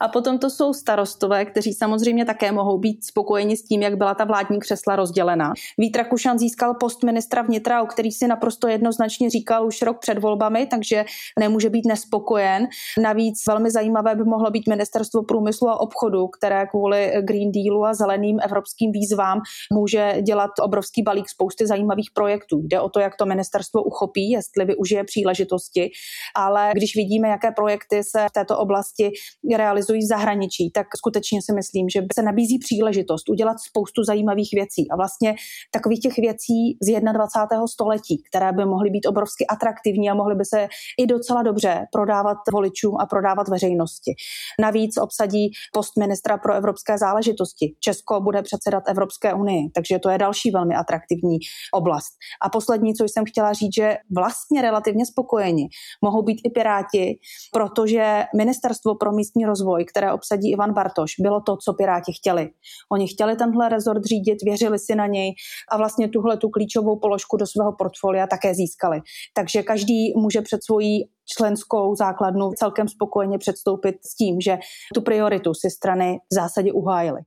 A 0.00 0.08
potom 0.08 0.38
to 0.38 0.50
jsou 0.50 0.72
starostové, 0.72 1.44
kteří 1.44 1.74
samozřejmě 1.74 2.24
také 2.24 2.52
mohou 2.52 2.78
být 2.78 3.04
spokojeni 3.04 3.56
s 3.56 3.64
tím, 3.64 3.82
jak 3.82 3.96
byla 3.96 4.14
ta 4.14 4.24
vládní 4.24 4.58
křesla 4.58 4.96
rozdělena. 4.96 5.52
Vít 5.78 5.96
Rakušan 5.96 6.38
získal 6.38 6.74
post 6.74 7.02
ministra 7.02 7.42
vnitra, 7.42 7.82
o 7.82 7.86
který 7.86 8.12
si 8.12 8.26
naprosto 8.26 8.68
jednoznačně 8.68 9.30
říkal 9.30 9.66
už 9.66 9.82
rok 9.82 9.98
před 9.98 10.18
volbami, 10.18 10.66
takže 10.66 11.04
nemůže 11.38 11.70
být 11.70 11.86
nespokojen. 11.86 12.68
Navíc 13.02 13.46
velmi 13.46 13.70
zajímavé 13.70 14.14
by 14.14 14.24
mohlo 14.24 14.50
být 14.50 14.68
ministerstvo 14.68 15.22
průmyslu 15.22 15.68
a 15.68 15.80
obchodu, 15.80 16.28
které 16.28 16.66
kvůli 16.66 17.12
Green 17.20 17.52
Dealu 17.52 17.84
a 17.84 17.94
zeleným 17.94 18.38
evropským 18.44 18.92
výzvám 18.92 19.40
může 19.72 20.14
dělat 20.22 20.50
obrovský 20.60 21.02
balík 21.02 21.28
spousty 21.28 21.66
zajímavých 21.66 22.10
projektů. 22.14 22.60
Jde 22.62 22.80
o 22.80 22.88
to, 22.88 23.00
jak 23.00 23.16
to 23.16 23.26
ministerstvo 23.26 23.82
uchopí, 23.82 24.30
jestli 24.30 24.64
využije 24.64 25.04
příležitosti, 25.04 25.90
ale 26.36 26.70
když 26.74 26.96
vidíme, 26.96 27.28
jaké 27.28 27.50
projekty 27.50 28.04
se 28.04 28.26
v 28.28 28.32
této 28.32 28.58
oblasti 28.58 29.10
realizují, 29.56 29.81
realizují 29.82 30.00
v 30.02 30.08
zahraničí, 30.08 30.70
tak 30.70 30.86
skutečně 30.96 31.42
si 31.42 31.52
myslím, 31.52 31.88
že 31.88 32.00
se 32.14 32.22
nabízí 32.22 32.58
příležitost 32.58 33.28
udělat 33.28 33.56
spoustu 33.68 34.04
zajímavých 34.04 34.50
věcí. 34.54 34.90
A 34.90 34.96
vlastně 34.96 35.34
takových 35.70 36.00
těch 36.00 36.16
věcí 36.16 36.78
z 36.82 37.00
21. 37.00 37.66
století, 37.66 38.22
které 38.30 38.52
by 38.52 38.64
mohly 38.64 38.90
být 38.90 39.06
obrovsky 39.06 39.46
atraktivní 39.46 40.10
a 40.10 40.14
mohly 40.14 40.34
by 40.34 40.44
se 40.44 40.68
i 40.98 41.06
docela 41.06 41.42
dobře 41.42 41.86
prodávat 41.92 42.38
voličům 42.52 42.94
a 43.00 43.06
prodávat 43.06 43.48
veřejnosti. 43.48 44.12
Navíc 44.60 44.96
obsadí 44.96 45.50
post 45.72 45.92
ministra 45.98 46.38
pro 46.38 46.54
evropské 46.54 46.98
záležitosti. 46.98 47.74
Česko 47.80 48.20
bude 48.20 48.42
předsedat 48.42 48.82
Evropské 48.88 49.34
unii, 49.34 49.70
takže 49.74 49.98
to 49.98 50.10
je 50.10 50.18
další 50.18 50.50
velmi 50.50 50.74
atraktivní 50.74 51.38
oblast. 51.74 52.12
A 52.42 52.48
poslední, 52.48 52.94
co 52.94 53.04
jsem 53.04 53.24
chtěla 53.24 53.52
říct, 53.52 53.74
že 53.74 53.96
vlastně 54.14 54.62
relativně 54.62 55.06
spokojeni 55.06 55.68
mohou 56.02 56.22
být 56.22 56.40
i 56.44 56.50
Piráti, 56.50 57.18
protože 57.52 58.24
Ministerstvo 58.36 58.94
pro 58.94 59.12
místní 59.12 59.44
rozvoj 59.46 59.71
rozvoj, 59.72 59.84
které 59.84 60.12
obsadí 60.12 60.52
Ivan 60.52 60.72
Bartoš, 60.72 61.12
bylo 61.20 61.40
to, 61.40 61.56
co 61.56 61.72
Piráti 61.72 62.12
chtěli. 62.12 62.50
Oni 62.92 63.08
chtěli 63.08 63.36
tenhle 63.36 63.68
rezort 63.68 64.04
řídit, 64.04 64.42
věřili 64.42 64.78
si 64.78 64.94
na 64.94 65.06
něj 65.06 65.34
a 65.72 65.76
vlastně 65.76 66.08
tuhle 66.08 66.36
tu 66.36 66.48
klíčovou 66.48 66.98
položku 66.98 67.36
do 67.36 67.46
svého 67.46 67.72
portfolia 67.72 68.26
také 68.26 68.54
získali. 68.54 69.00
Takže 69.34 69.62
každý 69.62 70.12
může 70.16 70.40
před 70.40 70.64
svojí 70.64 71.08
členskou 71.36 71.94
základnu 71.94 72.50
celkem 72.56 72.88
spokojeně 72.88 73.38
předstoupit 73.38 73.96
s 74.04 74.16
tím, 74.16 74.40
že 74.40 74.58
tu 74.94 75.00
prioritu 75.00 75.54
si 75.54 75.70
strany 75.70 76.18
v 76.30 76.34
zásadě 76.34 76.72
uhájily. 76.72 77.20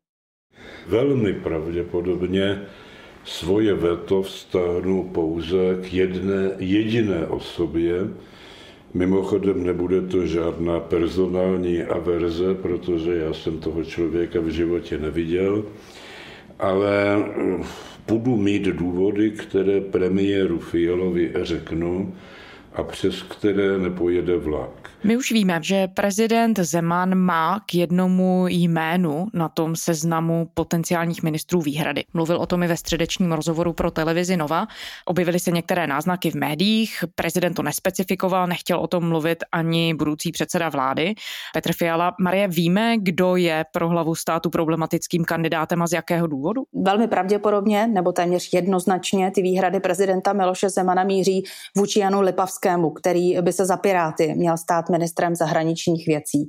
Velmi 0.87 1.33
pravděpodobně 1.33 2.61
svoje 3.23 3.73
veto 3.73 4.21
vztáhnu 4.21 5.09
pouze 5.13 5.81
k 5.81 5.93
jedné 5.93 6.51
jediné 6.59 7.27
osobě, 7.27 7.93
Mimochodem 8.95 9.63
nebude 9.63 10.01
to 10.01 10.25
žádná 10.25 10.79
personální 10.79 11.83
averze, 11.83 12.55
protože 12.55 13.15
já 13.15 13.33
jsem 13.33 13.59
toho 13.59 13.83
člověka 13.83 14.39
v 14.39 14.47
životě 14.47 14.97
neviděl, 14.97 15.65
ale 16.59 17.25
budu 18.07 18.37
mít 18.37 18.63
důvody, 18.63 19.31
které 19.31 19.81
premiéru 19.81 20.59
Fialovi 20.59 21.31
řeknu 21.41 22.15
a 22.73 22.83
přes 22.83 23.23
které 23.23 23.77
nepojede 23.77 24.37
vlak. 24.37 24.91
My 25.05 25.17
už 25.17 25.31
víme, 25.31 25.59
že 25.62 25.88
prezident 25.88 26.59
Zeman 26.59 27.15
má 27.15 27.59
k 27.65 27.75
jednomu 27.75 28.45
jménu 28.47 29.27
na 29.33 29.50
tom 29.50 29.75
seznamu 29.75 30.50
potenciálních 30.53 31.24
ministrů 31.24 31.62
výhrady. 31.62 32.03
Mluvil 32.13 32.38
o 32.38 32.45
tom 32.45 32.63
i 32.63 32.67
ve 32.67 32.77
středečním 32.77 33.31
rozhovoru 33.31 33.74
pro 33.74 33.91
televizi 33.91 34.38
Nova. 34.38 34.67
Objevily 35.05 35.39
se 35.39 35.51
některé 35.51 35.88
náznaky 35.88 36.31
v 36.31 36.35
médiích, 36.35 37.03
prezident 37.15 37.53
to 37.53 37.63
nespecifikoval, 37.63 38.47
nechtěl 38.47 38.79
o 38.79 38.88
tom 38.88 39.09
mluvit 39.09 39.43
ani 39.51 39.93
budoucí 39.93 40.31
předseda 40.31 40.69
vlády. 40.69 41.13
Petr 41.53 41.74
Fiala, 41.74 42.15
Marie, 42.19 42.47
víme, 42.47 42.95
kdo 42.97 43.35
je 43.35 43.65
pro 43.74 43.89
hlavu 43.89 44.15
státu 44.15 44.50
problematickým 44.50 45.25
kandidátem 45.25 45.81
a 45.81 45.88
z 45.88 45.93
jakého 45.93 46.27
důvodu? 46.27 46.63
Velmi 46.74 47.07
pravděpodobně, 47.07 47.88
nebo 47.88 48.12
téměř 48.12 48.50
jednoznačně, 48.53 49.31
ty 49.31 49.41
výhrady 49.41 49.79
prezidenta 49.79 50.33
Miloše 50.33 50.69
Zemana 50.69 51.03
míří 51.03 51.43
vůči 51.77 52.00
Janu 52.00 52.21
Lipavskému, 52.21 52.89
který 52.89 53.41
by 53.41 53.53
se 53.53 53.65
za 53.65 53.77
Piráty 53.77 54.33
měl 54.35 54.57
stát 54.57 54.94
ministrem 54.95 55.35
zahraničních 55.35 56.07
věcí. 56.07 56.47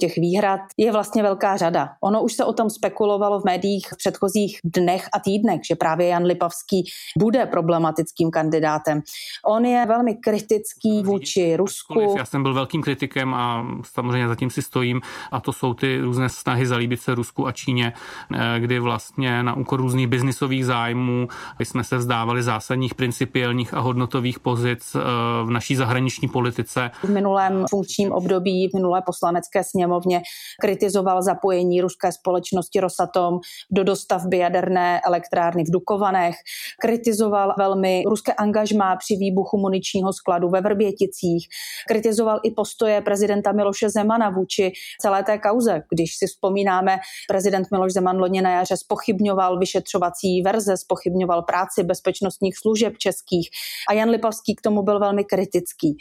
Těch 0.00 0.16
výhrad 0.16 0.60
je 0.76 0.92
vlastně 0.92 1.22
velká 1.22 1.56
řada. 1.56 1.88
Ono 2.00 2.22
už 2.22 2.32
se 2.32 2.44
o 2.44 2.52
tom 2.52 2.70
spekulovalo 2.70 3.40
v 3.40 3.44
médiích 3.44 3.86
v 3.94 3.96
předchozích 3.96 4.58
dnech 4.64 5.08
a 5.12 5.18
týdnech, 5.20 5.60
že 5.68 5.76
právě 5.76 6.06
Jan 6.06 6.24
Lipavský 6.24 6.84
bude 7.18 7.46
problematickým 7.46 8.30
kandidátem. 8.30 9.02
On 9.46 9.64
je 9.64 9.86
velmi 9.86 10.14
kritický 10.14 11.02
vůči 11.02 11.56
Rusku. 11.56 12.14
Já 12.18 12.24
jsem 12.24 12.42
byl 12.42 12.54
velkým 12.54 12.82
kritikem 12.82 13.34
a 13.34 13.66
samozřejmě 13.94 14.28
zatím 14.28 14.50
si 14.50 14.62
stojím 14.62 15.00
a 15.32 15.40
to 15.40 15.52
jsou 15.52 15.74
ty 15.74 16.00
různé 16.00 16.28
snahy 16.28 16.66
zalíbit 16.66 17.00
se 17.00 17.14
Rusku 17.14 17.46
a 17.46 17.52
Číně, 17.52 17.92
eh, 18.34 18.60
kdy 18.60 18.78
vlastně 18.78 19.42
na 19.42 19.56
úkor 19.56 19.80
různých 19.80 20.06
biznisových 20.06 20.66
zájmů 20.66 21.28
jsme 21.60 21.84
se 21.84 21.96
vzdávali 21.96 22.42
zásadních 22.42 22.94
principiálních 22.94 23.74
a 23.74 23.80
hodnotových 23.80 24.40
pozic 24.40 24.94
eh, 24.94 25.00
v 25.44 25.50
naší 25.50 25.76
zahraniční 25.76 26.28
politice. 26.28 26.90
V 27.04 27.08
minulém 27.08 27.64
funkčním 27.86 28.12
období 28.12 28.68
v 28.68 28.74
minulé 28.74 29.02
poslanecké 29.06 29.64
sněmovně 29.64 30.22
kritizoval 30.60 31.22
zapojení 31.22 31.80
ruské 31.80 32.12
společnosti 32.12 32.80
Rosatom 32.80 33.38
do 33.70 33.84
dostavby 33.84 34.38
jaderné 34.38 35.00
elektrárny 35.06 35.64
v 35.64 35.70
Dukovanech, 35.70 36.34
kritizoval 36.80 37.54
velmi 37.58 38.02
ruské 38.06 38.32
angažmá 38.32 38.96
při 38.96 39.16
výbuchu 39.16 39.58
muničního 39.58 40.12
skladu 40.12 40.48
ve 40.48 40.60
Vrběticích, 40.60 41.46
kritizoval 41.88 42.40
i 42.42 42.50
postoje 42.50 43.00
prezidenta 43.00 43.52
Miloše 43.52 43.90
Zemana 43.90 44.30
vůči 44.30 44.72
celé 45.00 45.22
té 45.22 45.38
kauze. 45.38 45.82
Když 45.94 46.16
si 46.18 46.26
vzpomínáme, 46.26 46.98
prezident 47.28 47.66
Miloš 47.72 47.92
Zeman 47.92 48.18
loni 48.18 48.42
na 48.42 48.50
jaře 48.50 48.76
spochybňoval 48.76 49.58
vyšetřovací 49.58 50.42
verze, 50.42 50.76
spochybňoval 50.76 51.42
práci 51.42 51.82
bezpečnostních 51.82 52.58
služeb 52.58 52.98
českých 52.98 53.48
a 53.88 53.92
Jan 53.92 54.10
Lipavský 54.10 54.54
k 54.54 54.60
tomu 54.60 54.82
byl 54.82 55.00
velmi 55.00 55.24
kritický 55.24 55.96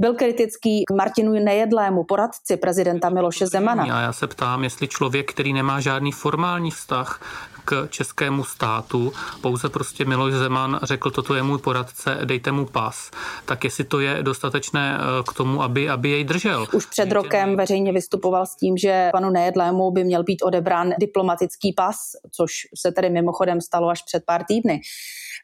byl 0.00 0.14
kritický 0.14 0.84
k 0.84 0.90
Martinu 0.90 1.32
Nejedlému, 1.32 2.04
poradci 2.04 2.56
prezidenta 2.56 3.08
Miloše 3.08 3.46
Zemana. 3.46 3.84
A 3.84 4.00
já 4.00 4.12
se 4.12 4.26
ptám, 4.26 4.64
jestli 4.64 4.88
člověk, 4.88 5.32
který 5.32 5.52
nemá 5.52 5.80
žádný 5.80 6.12
formální 6.12 6.70
vztah 6.70 7.20
k 7.64 7.88
českému 7.90 8.44
státu, 8.44 9.12
pouze 9.40 9.68
prostě 9.68 10.04
Miloš 10.04 10.34
Zeman 10.34 10.80
řekl, 10.82 11.10
toto 11.10 11.34
je 11.34 11.42
můj 11.42 11.58
poradce, 11.58 12.18
dejte 12.24 12.52
mu 12.52 12.66
pas, 12.66 13.10
tak 13.44 13.64
jestli 13.64 13.84
to 13.84 14.00
je 14.00 14.22
dostatečné 14.22 14.98
eh, 14.98 15.22
k 15.30 15.32
tomu, 15.32 15.62
aby, 15.62 15.88
aby 15.88 16.10
jej 16.10 16.24
držel. 16.24 16.66
Už 16.72 16.86
před 16.86 17.12
rokem 17.12 17.56
veřejně 17.56 17.92
vystupoval 17.92 18.46
s 18.46 18.56
tím, 18.56 18.76
že 18.76 19.10
panu 19.12 19.30
Nejedlému 19.30 19.90
by 19.90 20.04
měl 20.04 20.22
být 20.22 20.42
odebrán 20.42 20.92
diplomatický 21.00 21.72
pas, 21.72 21.96
což 22.30 22.52
se 22.80 22.92
tedy 22.92 23.10
mimochodem 23.10 23.60
stalo 23.60 23.88
až 23.88 24.02
před 24.02 24.22
pár 24.26 24.44
týdny. 24.44 24.80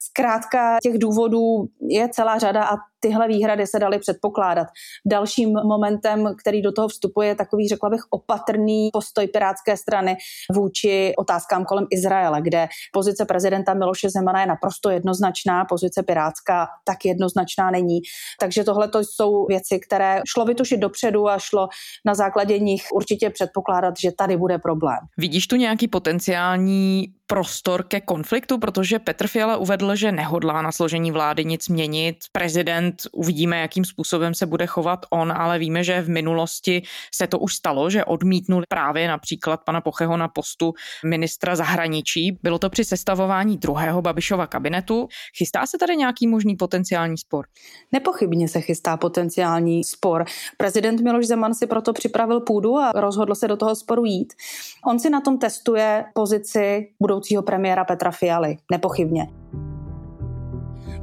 Zkrátka 0.02 0.76
těch 0.82 0.98
důvodů 0.98 1.68
je 1.88 2.08
celá 2.08 2.38
řada 2.38 2.64
a 2.64 2.76
tyhle 3.06 3.28
výhrady 3.28 3.66
se 3.66 3.78
daly 3.78 3.98
předpokládat. 3.98 4.66
Dalším 5.06 5.52
momentem, 5.52 6.34
který 6.40 6.62
do 6.62 6.72
toho 6.72 6.88
vstupuje, 6.88 7.28
je 7.28 7.34
takový, 7.34 7.68
řekla 7.68 7.90
bych, 7.90 8.00
opatrný 8.10 8.90
postoj 8.92 9.26
Pirátské 9.26 9.76
strany 9.76 10.16
vůči 10.54 11.12
otázkám 11.18 11.64
kolem 11.64 11.86
Izraele, 11.90 12.42
kde 12.42 12.68
pozice 12.92 13.25
prezidenta 13.25 13.75
Miloše 13.75 14.10
Zemana 14.10 14.40
je 14.40 14.46
naprosto 14.46 14.90
jednoznačná, 14.90 15.64
pozice 15.64 16.02
Pirátská 16.02 16.66
tak 16.84 17.04
jednoznačná 17.04 17.70
není. 17.70 17.98
Takže 18.40 18.64
tohle 18.64 18.88
to 18.88 18.98
jsou 18.98 19.46
věci, 19.46 19.78
které 19.78 20.20
šlo 20.28 20.44
vytušit 20.44 20.76
dopředu 20.76 21.28
a 21.28 21.38
šlo 21.38 21.68
na 22.04 22.14
základě 22.14 22.58
nich 22.58 22.82
určitě 22.94 23.30
předpokládat, 23.30 23.94
že 24.00 24.12
tady 24.12 24.36
bude 24.36 24.58
problém. 24.58 24.98
Vidíš 25.18 25.46
tu 25.46 25.56
nějaký 25.56 25.88
potenciální 25.88 27.12
prostor 27.26 27.82
ke 27.82 28.00
konfliktu, 28.00 28.58
protože 28.58 28.98
Petr 28.98 29.26
Fiala 29.26 29.56
uvedl, 29.56 29.96
že 29.96 30.12
nehodlá 30.12 30.62
na 30.62 30.72
složení 30.72 31.10
vlády 31.10 31.44
nic 31.44 31.68
měnit. 31.68 32.16
Prezident 32.32 32.95
uvidíme, 33.12 33.60
jakým 33.60 33.84
způsobem 33.84 34.34
se 34.34 34.46
bude 34.46 34.66
chovat 34.66 35.06
on, 35.10 35.32
ale 35.32 35.58
víme, 35.58 35.84
že 35.84 36.02
v 36.02 36.08
minulosti 36.08 36.82
se 37.14 37.26
to 37.26 37.38
už 37.38 37.54
stalo, 37.54 37.90
že 37.90 38.04
odmítnul 38.04 38.62
právě 38.68 39.08
například 39.08 39.60
pana 39.64 39.80
Pocheho 39.80 40.16
na 40.16 40.28
postu 40.28 40.74
ministra 41.04 41.56
zahraničí. 41.56 42.38
Bylo 42.42 42.58
to 42.58 42.70
při 42.70 42.84
sestavování 42.84 43.56
druhého 43.56 44.02
Babišova 44.02 44.46
kabinetu. 44.46 45.08
Chystá 45.38 45.66
se 45.66 45.78
tady 45.78 45.96
nějaký 45.96 46.26
možný 46.26 46.56
potenciální 46.56 47.18
spor? 47.18 47.46
Nepochybně 47.92 48.48
se 48.48 48.60
chystá 48.60 48.96
potenciální 48.96 49.84
spor. 49.84 50.24
Prezident 50.56 51.00
Miloš 51.00 51.26
Zeman 51.26 51.54
si 51.54 51.66
proto 51.66 51.92
připravil 51.92 52.40
půdu 52.40 52.76
a 52.78 52.92
rozhodl 52.92 53.34
se 53.34 53.48
do 53.48 53.56
toho 53.56 53.76
sporu 53.76 54.04
jít. 54.04 54.32
On 54.86 54.98
si 54.98 55.10
na 55.10 55.20
tom 55.20 55.38
testuje 55.38 56.04
pozici 56.14 56.88
budoucího 57.02 57.42
premiéra 57.42 57.84
Petra 57.84 58.10
Fialy, 58.10 58.56
nepochybně. 58.72 59.26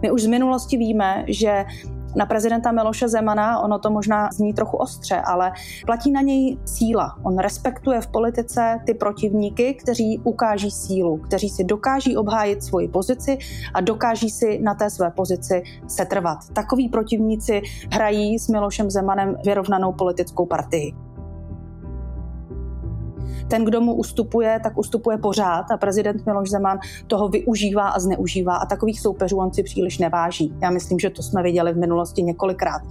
My 0.03 0.12
už 0.12 0.24
z 0.24 0.27
minulosti 0.27 0.77
víme, 0.77 1.25
že 1.27 1.65
na 2.15 2.25
prezidenta 2.25 2.72
Miloše 2.72 3.07
Zemana, 3.07 3.60
ono 3.60 3.79
to 3.79 3.89
možná 3.89 4.29
zní 4.31 4.53
trochu 4.53 4.77
ostře, 4.77 5.22
ale 5.25 5.51
platí 5.86 6.12
na 6.12 6.22
něj 6.22 6.57
síla. 6.65 7.17
On 7.24 7.38
respektuje 7.38 8.01
v 8.01 8.07
politice 8.07 8.79
ty 8.86 8.93
protivníky, 8.93 9.74
kteří 9.74 10.19
ukáží 10.24 10.72
sílu, 10.72 11.17
kteří 11.17 11.50
si 11.50 11.63
dokáží 11.63 12.17
obhájit 12.17 12.63
svoji 12.63 12.88
pozici 12.88 13.38
a 13.74 13.81
dokáží 13.81 14.29
si 14.29 14.60
na 14.60 14.74
té 14.74 14.89
své 14.89 15.12
pozici 15.12 15.63
setrvat. 15.88 16.38
Takoví 16.53 16.89
protivníci 16.89 17.62
hrají 17.91 18.39
s 18.39 18.48
Milošem 18.48 18.89
Zemanem 18.89 19.36
vyrovnanou 19.45 19.93
politickou 19.93 20.45
partii 20.45 21.12
ten, 23.47 23.65
kdo 23.65 23.81
mu 23.81 23.93
ustupuje, 23.93 24.59
tak 24.63 24.77
ustupuje 24.77 25.17
pořád 25.17 25.71
a 25.71 25.77
prezident 25.77 26.25
Miloš 26.25 26.50
Zeman 26.50 26.79
toho 27.07 27.29
využívá 27.29 27.89
a 27.89 28.00
zneužívá 28.00 28.55
a 28.55 28.65
takových 28.65 29.01
soupeřů 29.01 29.38
on 29.38 29.53
si 29.53 29.63
příliš 29.63 29.97
neváží. 29.97 30.53
Já 30.62 30.69
myslím, 30.69 31.00
že 31.00 31.09
to 31.09 31.23
jsme 31.23 31.43
viděli 31.43 31.73
v 31.73 31.77
minulosti 31.77 32.23
několikrát. 32.23 32.81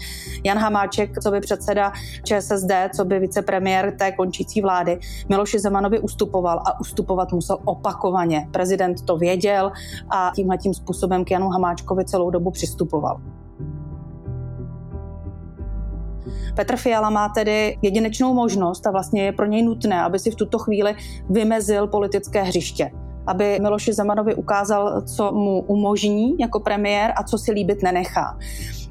Jan 0.45 0.59
Hamáček, 0.59 1.19
co 1.23 1.31
by 1.31 1.41
předseda 1.41 1.93
ČSSD, 2.25 2.73
co 2.97 3.05
by 3.05 3.19
vicepremiér 3.19 3.95
té 3.99 4.13
končící 4.13 4.61
vlády, 4.63 4.99
Miloši 5.29 5.59
Zemanovi 5.59 6.01
ustupoval 6.01 6.59
a 6.59 6.81
ustupovat 6.81 7.33
musel 7.33 7.59
opakovaně. 7.65 8.49
Prezident 8.51 9.03
to 9.03 9.17
věděl 9.17 9.73
a 10.11 10.33
tímhle 10.35 10.59
tím 10.59 10.75
způsobem 10.75 11.25
k 11.25 11.31
Janu 11.31 11.49
Hamáčkovi 11.49 12.05
celou 12.05 12.31
dobu 12.31 12.51
přistupoval. 12.51 13.21
Petr 16.55 16.77
Fiala 16.77 17.11
má 17.11 17.29
tedy 17.29 17.79
jedinečnou 17.83 18.35
možnost 18.35 18.87
a 18.87 18.91
vlastně 18.91 19.25
je 19.25 19.33
pro 19.33 19.47
něj 19.47 19.63
nutné, 19.63 20.03
aby 20.03 20.19
si 20.19 20.31
v 20.31 20.35
tuto 20.35 20.59
chvíli 20.59 20.95
vymezil 21.31 21.87
politické 21.87 22.43
hřiště 22.43 22.91
aby 23.27 23.59
Miloši 23.61 23.93
Zemanovi 23.93 24.35
ukázal, 24.35 25.03
co 25.03 25.33
mu 25.33 25.61
umožní 25.61 26.39
jako 26.39 26.61
premiér 26.61 27.13
a 27.17 27.23
co 27.23 27.39
si 27.39 27.53
líbit 27.53 27.83
nenechá. 27.83 28.39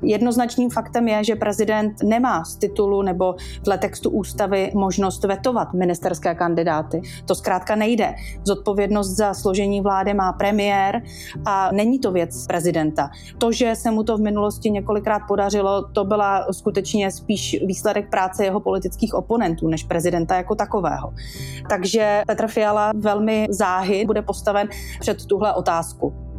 Jednoznačným 0.04 0.70
faktem 0.70 1.08
je, 1.08 1.24
že 1.24 1.36
prezident 1.36 1.94
nemá 2.04 2.44
z 2.44 2.56
titulu 2.56 3.02
nebo 3.02 3.36
dle 3.64 3.78
textu 3.78 4.10
ústavy 4.10 4.72
možnost 4.76 5.24
vetovat 5.24 5.74
ministerské 5.74 6.36
kandidáty. 6.36 7.02
To 7.26 7.36
zkrátka 7.36 7.76
nejde. 7.76 8.14
Zodpovědnost 8.44 9.10
za 9.10 9.34
složení 9.34 9.82
vlády 9.82 10.14
má 10.14 10.34
premiér 10.34 11.02
a 11.46 11.72
není 11.72 12.00
to 12.00 12.12
věc 12.12 12.48
prezidenta. 12.48 13.10
To, 13.38 13.52
že 13.52 13.76
se 13.76 13.92
mu 13.92 14.04
to 14.04 14.18
v 14.18 14.22
minulosti 14.22 14.70
několikrát 14.70 15.22
podařilo, 15.28 15.84
to 15.92 16.04
byla 16.04 16.48
skutečně 16.52 17.12
spíš 17.12 17.58
výsledek 17.66 18.10
práce 18.10 18.46
jeho 18.46 18.60
politických 18.60 19.14
oponentů 19.14 19.68
než 19.68 19.84
prezidenta 19.84 20.36
jako 20.36 20.56
takového. 20.56 21.14
Takže 21.70 22.24
Petr 22.28 22.48
Fiala 22.48 22.92
velmi 22.96 23.48
záhy 23.50 24.06
bude 24.06 24.22
postaven 24.22 24.68
před 25.00 25.26
tuhle 25.26 25.54
otázku. 25.54 26.31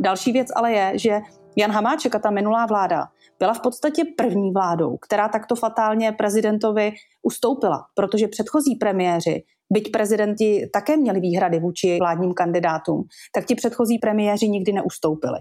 Další 0.00 0.32
věc 0.32 0.48
ale 0.56 0.72
je, 0.72 0.98
že 0.98 1.20
Jan 1.56 1.70
Hamáček 1.70 2.14
a 2.14 2.18
ta 2.18 2.30
minulá 2.30 2.66
vláda 2.66 3.06
byla 3.38 3.54
v 3.54 3.60
podstatě 3.60 4.02
první 4.16 4.52
vládou, 4.52 4.96
která 4.96 5.28
takto 5.28 5.56
fatálně 5.56 6.12
prezidentovi 6.12 6.92
ustoupila, 7.22 7.84
protože 7.94 8.28
předchozí 8.28 8.76
premiéři, 8.76 9.42
byť 9.72 9.90
prezidenti 9.90 10.70
také 10.72 10.96
měli 10.96 11.20
výhrady 11.20 11.60
vůči 11.60 11.98
vládním 12.00 12.32
kandidátům, 12.32 13.02
tak 13.34 13.44
ti 13.44 13.54
předchozí 13.54 13.98
premiéři 13.98 14.48
nikdy 14.48 14.72
neustoupili. 14.72 15.38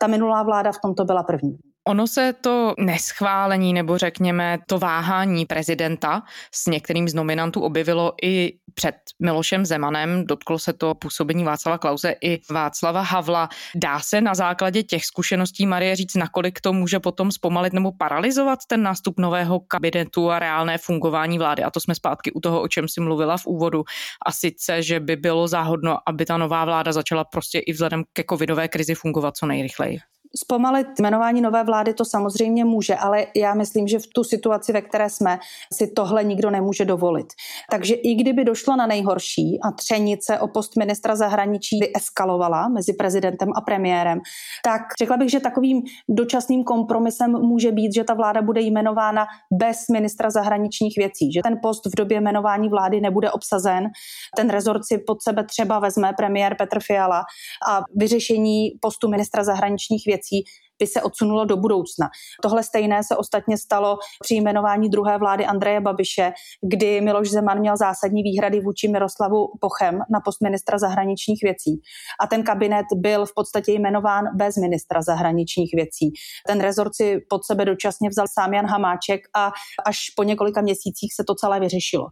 Ta 0.00 0.06
minulá 0.06 0.42
vláda 0.42 0.72
v 0.72 0.78
tomto 0.82 1.04
byla 1.04 1.22
první. 1.22 1.58
Ono 1.88 2.06
se 2.06 2.32
to 2.40 2.74
neschválení 2.78 3.72
nebo 3.72 3.98
řekněme 3.98 4.58
to 4.66 4.78
váhání 4.78 5.46
prezidenta 5.46 6.22
s 6.54 6.66
některým 6.66 7.08
z 7.08 7.14
nominantů 7.14 7.60
objevilo 7.60 8.12
i 8.22 8.52
před 8.74 8.94
Milošem 9.22 9.66
Zemanem. 9.66 10.26
Dotklo 10.26 10.58
se 10.58 10.72
to 10.72 10.94
působení 10.94 11.44
Václava 11.44 11.78
Klauze 11.78 12.14
i 12.22 12.40
Václava 12.50 13.00
Havla. 13.00 13.48
Dá 13.74 14.00
se 14.00 14.20
na 14.20 14.34
základě 14.34 14.82
těch 14.82 15.04
zkušeností 15.04 15.66
Marie 15.66 15.96
říct, 15.96 16.14
nakolik 16.14 16.60
to 16.60 16.72
může 16.72 17.00
potom 17.00 17.32
zpomalit 17.32 17.72
nebo 17.72 17.92
paralizovat 17.92 18.58
ten 18.66 18.82
nástup 18.82 19.18
nového 19.18 19.60
kabinetu 19.60 20.30
a 20.30 20.38
reálné 20.38 20.78
fungování 20.78 21.38
vlády? 21.38 21.62
A 21.62 21.70
to 21.70 21.80
jsme 21.80 21.94
zpátky 21.94 22.32
u 22.32 22.40
toho, 22.40 22.62
o 22.62 22.68
čem 22.68 22.88
si 22.88 23.00
mluvila 23.00 23.36
v 23.36 23.46
úvodu. 23.46 23.84
A 24.26 24.32
sice, 24.32 24.82
že 24.82 25.00
by 25.00 25.16
bylo 25.16 25.48
záhodno, 25.48 25.98
aby 26.06 26.26
ta 26.26 26.36
nová 26.36 26.64
vláda 26.64 26.92
začala 26.92 27.24
prostě 27.24 27.58
i 27.58 27.72
vzhledem 27.72 28.04
ke 28.12 28.24
covidové 28.30 28.68
krizi 28.68 28.94
fungovat 28.94 29.36
co 29.36 29.46
nejrychleji. 29.46 29.98
Zpomalit 30.36 30.86
jmenování 31.00 31.40
nové 31.40 31.64
vlády 31.64 31.94
to 31.94 32.04
samozřejmě 32.04 32.64
může, 32.64 32.94
ale 32.94 33.26
já 33.36 33.54
myslím, 33.54 33.88
že 33.88 33.98
v 33.98 34.06
tu 34.14 34.24
situaci, 34.24 34.72
ve 34.72 34.82
které 34.82 35.10
jsme, 35.10 35.38
si 35.72 35.86
tohle 35.86 36.24
nikdo 36.24 36.50
nemůže 36.50 36.84
dovolit. 36.84 37.26
Takže 37.70 37.94
i 37.94 38.14
kdyby 38.14 38.44
došlo 38.44 38.76
na 38.76 38.86
nejhorší 38.86 39.58
a 39.64 39.72
třenice 39.72 40.38
o 40.38 40.48
post 40.48 40.76
ministra 40.76 41.16
zahraničí 41.16 41.78
by 41.78 41.92
eskalovala 41.96 42.68
mezi 42.68 42.92
prezidentem 42.92 43.48
a 43.56 43.60
premiérem, 43.60 44.20
tak 44.64 44.82
řekla 44.98 45.16
bych, 45.16 45.30
že 45.30 45.40
takovým 45.40 45.82
dočasným 46.08 46.64
kompromisem 46.64 47.30
může 47.30 47.72
být, 47.72 47.94
že 47.94 48.04
ta 48.04 48.14
vláda 48.14 48.42
bude 48.42 48.60
jmenována 48.60 49.26
bez 49.52 49.88
ministra 49.92 50.30
zahraničních 50.30 50.94
věcí, 50.98 51.32
že 51.32 51.40
ten 51.42 51.58
post 51.62 51.86
v 51.86 51.96
době 51.96 52.20
jmenování 52.20 52.68
vlády 52.68 53.00
nebude 53.00 53.30
obsazen, 53.30 53.88
ten 54.36 54.50
rezort 54.50 54.82
si 54.86 54.98
pod 54.98 55.22
sebe 55.22 55.44
třeba 55.44 55.78
vezme 55.78 56.12
premiér 56.16 56.56
Petr 56.58 56.80
Fiala 56.80 57.22
a 57.68 57.80
vyřešení 57.96 58.70
postu 58.80 59.08
ministra 59.08 59.44
zahraničních 59.44 60.02
věcí 60.06 60.19
věcí 60.20 60.44
by 60.80 60.86
se 60.86 61.02
odsunulo 61.02 61.44
do 61.44 61.56
budoucna. 61.56 62.08
Tohle 62.42 62.62
stejné 62.62 63.00
se 63.04 63.16
ostatně 63.16 63.58
stalo 63.58 63.98
při 64.22 64.34
jmenování 64.34 64.88
druhé 64.88 65.18
vlády 65.18 65.46
Andreje 65.46 65.80
Babiše, 65.80 66.32
kdy 66.62 67.00
Miloš 67.00 67.30
Zeman 67.30 67.58
měl 67.58 67.76
zásadní 67.76 68.22
výhrady 68.22 68.60
vůči 68.60 68.88
Miroslavu 68.88 69.46
Pochem 69.60 69.94
na 70.10 70.20
post 70.24 70.42
ministra 70.42 70.78
zahraničních 70.78 71.40
věcí. 71.42 71.80
A 72.20 72.26
ten 72.26 72.42
kabinet 72.42 72.86
byl 72.94 73.26
v 73.26 73.34
podstatě 73.34 73.72
jmenován 73.72 74.24
bez 74.36 74.56
ministra 74.56 75.02
zahraničních 75.02 75.70
věcí. 75.74 76.12
Ten 76.46 76.60
rezort 76.60 76.94
si 76.94 77.18
pod 77.28 77.44
sebe 77.44 77.64
dočasně 77.64 78.08
vzal 78.08 78.26
sám 78.38 78.54
Jan 78.54 78.66
Hamáček 78.66 79.20
a 79.34 79.52
až 79.86 80.10
po 80.16 80.22
několika 80.22 80.60
měsících 80.60 81.14
se 81.16 81.24
to 81.24 81.34
celé 81.34 81.60
vyřešilo. 81.60 82.06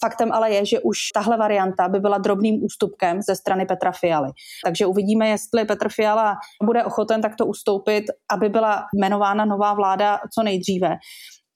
Faktem 0.00 0.32
ale 0.32 0.50
je, 0.50 0.66
že 0.66 0.80
už 0.80 0.98
tahle 1.14 1.36
varianta 1.36 1.88
by 1.88 2.00
byla 2.00 2.18
drobným 2.18 2.64
ústupkem 2.64 3.22
ze 3.22 3.36
strany 3.36 3.66
Petra 3.66 3.92
Fialy. 3.92 4.30
Takže 4.64 4.86
uvidíme, 4.86 5.28
jestli 5.28 5.64
Petr 5.64 5.88
Fiala 5.88 6.36
bude 6.62 6.84
ochoten 6.84 7.22
takto 7.22 7.46
ustoupit 7.46 8.04
aby 8.30 8.48
byla 8.48 8.82
jmenována 8.98 9.44
nová 9.44 9.74
vláda 9.74 10.18
co 10.34 10.42
nejdříve 10.42 10.96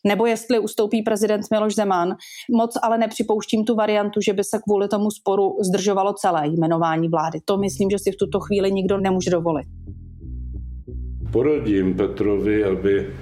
nebo 0.06 0.26
jestli 0.26 0.58
ustoupí 0.58 1.02
prezident 1.02 1.42
Miloš 1.50 1.74
Zeman. 1.74 2.16
Moc 2.56 2.78
ale 2.82 2.98
nepřipouštím 2.98 3.64
tu 3.64 3.74
variantu, 3.74 4.20
že 4.20 4.32
by 4.32 4.44
se 4.44 4.58
kvůli 4.64 4.88
tomu 4.88 5.10
sporu 5.10 5.56
zdržovalo 5.68 6.12
celé 6.12 6.48
jmenování 6.48 7.08
vlády. 7.08 7.38
To 7.44 7.58
myslím, 7.58 7.90
že 7.90 7.98
si 7.98 8.12
v 8.12 8.16
tuto 8.16 8.40
chvíli 8.40 8.72
nikdo 8.72 8.98
nemůže 8.98 9.30
dovolit. 9.30 9.66
Poradím 11.32 11.94
Petrovi, 11.94 12.64
aby 12.64 13.14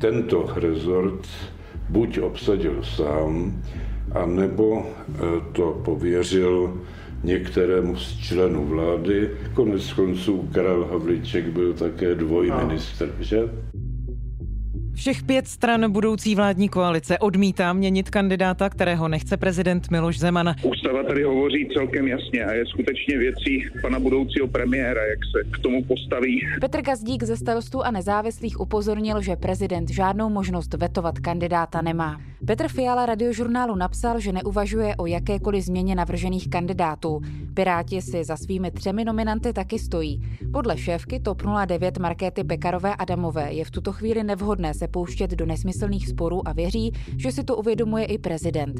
tento 0.00 0.46
rezort 0.54 1.26
buď 1.90 2.18
obsadil 2.18 2.82
sám, 2.96 3.62
anebo 4.12 4.86
eh, 4.86 5.20
to 5.52 5.80
pověřil 5.84 6.80
některému 7.24 7.96
z 7.96 8.18
členů 8.18 8.64
vlády. 8.64 9.30
Konec 9.54 9.92
konců 9.92 10.48
Karel 10.54 10.84
Havlíček 10.84 11.44
byl 11.44 11.72
také 11.72 12.14
dvojministr, 12.14 13.14
že? 13.20 13.38
Všech 15.04 15.22
pět 15.22 15.48
stran 15.48 15.92
budoucí 15.92 16.34
vládní 16.34 16.68
koalice 16.68 17.18
odmítá 17.18 17.72
měnit 17.72 18.10
kandidáta, 18.10 18.70
kterého 18.70 19.08
nechce 19.08 19.36
prezident 19.36 19.90
Miloš 19.90 20.18
Zeman. 20.18 20.54
Ústava 20.62 21.02
tady 21.02 21.22
hovoří 21.22 21.68
celkem 21.76 22.08
jasně 22.08 22.44
a 22.44 22.52
je 22.52 22.66
skutečně 22.66 23.18
věcí 23.18 23.64
pana 23.82 24.00
budoucího 24.00 24.48
premiéra, 24.48 25.00
jak 25.06 25.18
se 25.24 25.50
k 25.50 25.62
tomu 25.62 25.84
postaví. 25.84 26.46
Petr 26.60 26.82
Gazdík 26.82 27.22
ze 27.22 27.36
starostů 27.36 27.82
a 27.82 27.90
nezávislých 27.90 28.60
upozornil, 28.60 29.22
že 29.22 29.36
prezident 29.36 29.90
žádnou 29.90 30.30
možnost 30.30 30.74
vetovat 30.74 31.18
kandidáta 31.18 31.82
nemá. 31.82 32.20
Petr 32.46 32.68
Fiala 32.68 33.06
radiožurnálu 33.06 33.76
napsal, 33.76 34.20
že 34.20 34.32
neuvažuje 34.32 34.96
o 34.96 35.06
jakékoliv 35.06 35.64
změně 35.64 35.94
navržených 35.94 36.50
kandidátů. 36.50 37.20
Piráti 37.54 38.02
si 38.02 38.24
za 38.24 38.36
svými 38.36 38.70
třemi 38.70 39.04
nominanty 39.04 39.52
taky 39.52 39.78
stojí. 39.78 40.20
Podle 40.52 40.78
šéfky 40.78 41.20
TOP 41.20 41.42
09 41.66 41.98
Markéty 41.98 42.44
Pekarové 42.44 42.94
Adamové 42.94 43.52
je 43.52 43.64
v 43.64 43.70
tuto 43.70 43.92
chvíli 43.92 44.24
nevhodné 44.24 44.74
se 44.74 44.88
pouštět 44.94 45.30
do 45.30 45.46
nesmyslných 45.46 46.08
sporů 46.08 46.48
a 46.48 46.52
věří, 46.52 46.92
že 47.18 47.32
si 47.32 47.44
to 47.44 47.56
uvědomuje 47.56 48.04
i 48.04 48.18
prezident. 48.18 48.74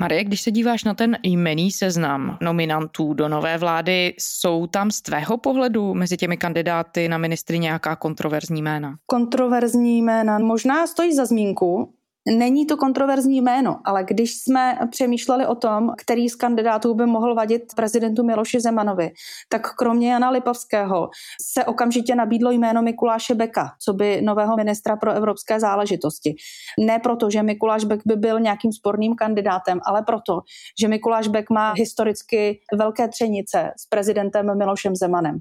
Marie, 0.00 0.24
když 0.24 0.40
se 0.40 0.50
díváš 0.50 0.84
na 0.84 0.94
ten 0.94 1.16
jmený 1.22 1.70
seznam 1.70 2.38
nominantů 2.42 3.14
do 3.14 3.28
nové 3.28 3.58
vlády, 3.58 4.14
jsou 4.18 4.66
tam 4.66 4.90
z 4.90 5.02
tvého 5.02 5.38
pohledu 5.38 5.94
mezi 5.94 6.16
těmi 6.16 6.36
kandidáty 6.36 7.08
na 7.08 7.18
ministry 7.18 7.58
nějaká 7.58 7.96
kontroverzní 7.96 8.62
jména? 8.62 8.94
Kontroverzní 9.06 10.02
jména 10.02 10.38
možná 10.38 10.86
stojí 10.86 11.14
za 11.14 11.26
zmínku, 11.26 11.97
Není 12.36 12.66
to 12.66 12.76
kontroverzní 12.76 13.40
jméno, 13.40 13.80
ale 13.84 14.04
když 14.04 14.36
jsme 14.36 14.78
přemýšleli 14.90 15.46
o 15.46 15.54
tom, 15.54 15.92
který 15.98 16.28
z 16.28 16.34
kandidátů 16.34 16.94
by 16.94 17.06
mohl 17.06 17.34
vadit 17.34 17.62
prezidentu 17.76 18.24
Miloši 18.24 18.60
Zemanovi, 18.60 19.10
tak 19.48 19.74
kromě 19.74 20.12
Jana 20.12 20.30
Lipovského 20.30 21.08
se 21.52 21.64
okamžitě 21.64 22.14
nabídlo 22.14 22.50
jméno 22.50 22.82
Mikuláše 22.82 23.34
Beka, 23.34 23.70
co 23.84 23.92
by 23.92 24.22
nového 24.22 24.56
ministra 24.56 24.96
pro 24.96 25.12
evropské 25.12 25.60
záležitosti. 25.60 26.34
Ne 26.80 26.98
proto, 26.98 27.30
že 27.30 27.42
Mikuláš 27.42 27.84
Bek 27.84 28.00
by 28.06 28.16
byl 28.16 28.40
nějakým 28.40 28.72
sporným 28.72 29.14
kandidátem, 29.14 29.80
ale 29.86 30.02
proto, 30.02 30.40
že 30.80 30.88
Mikuláš 30.88 31.28
Bek 31.28 31.50
má 31.50 31.72
historicky 31.76 32.60
velké 32.74 33.08
třenice 33.08 33.70
s 33.76 33.86
prezidentem 33.86 34.58
Milošem 34.58 34.96
Zemanem. 34.96 35.38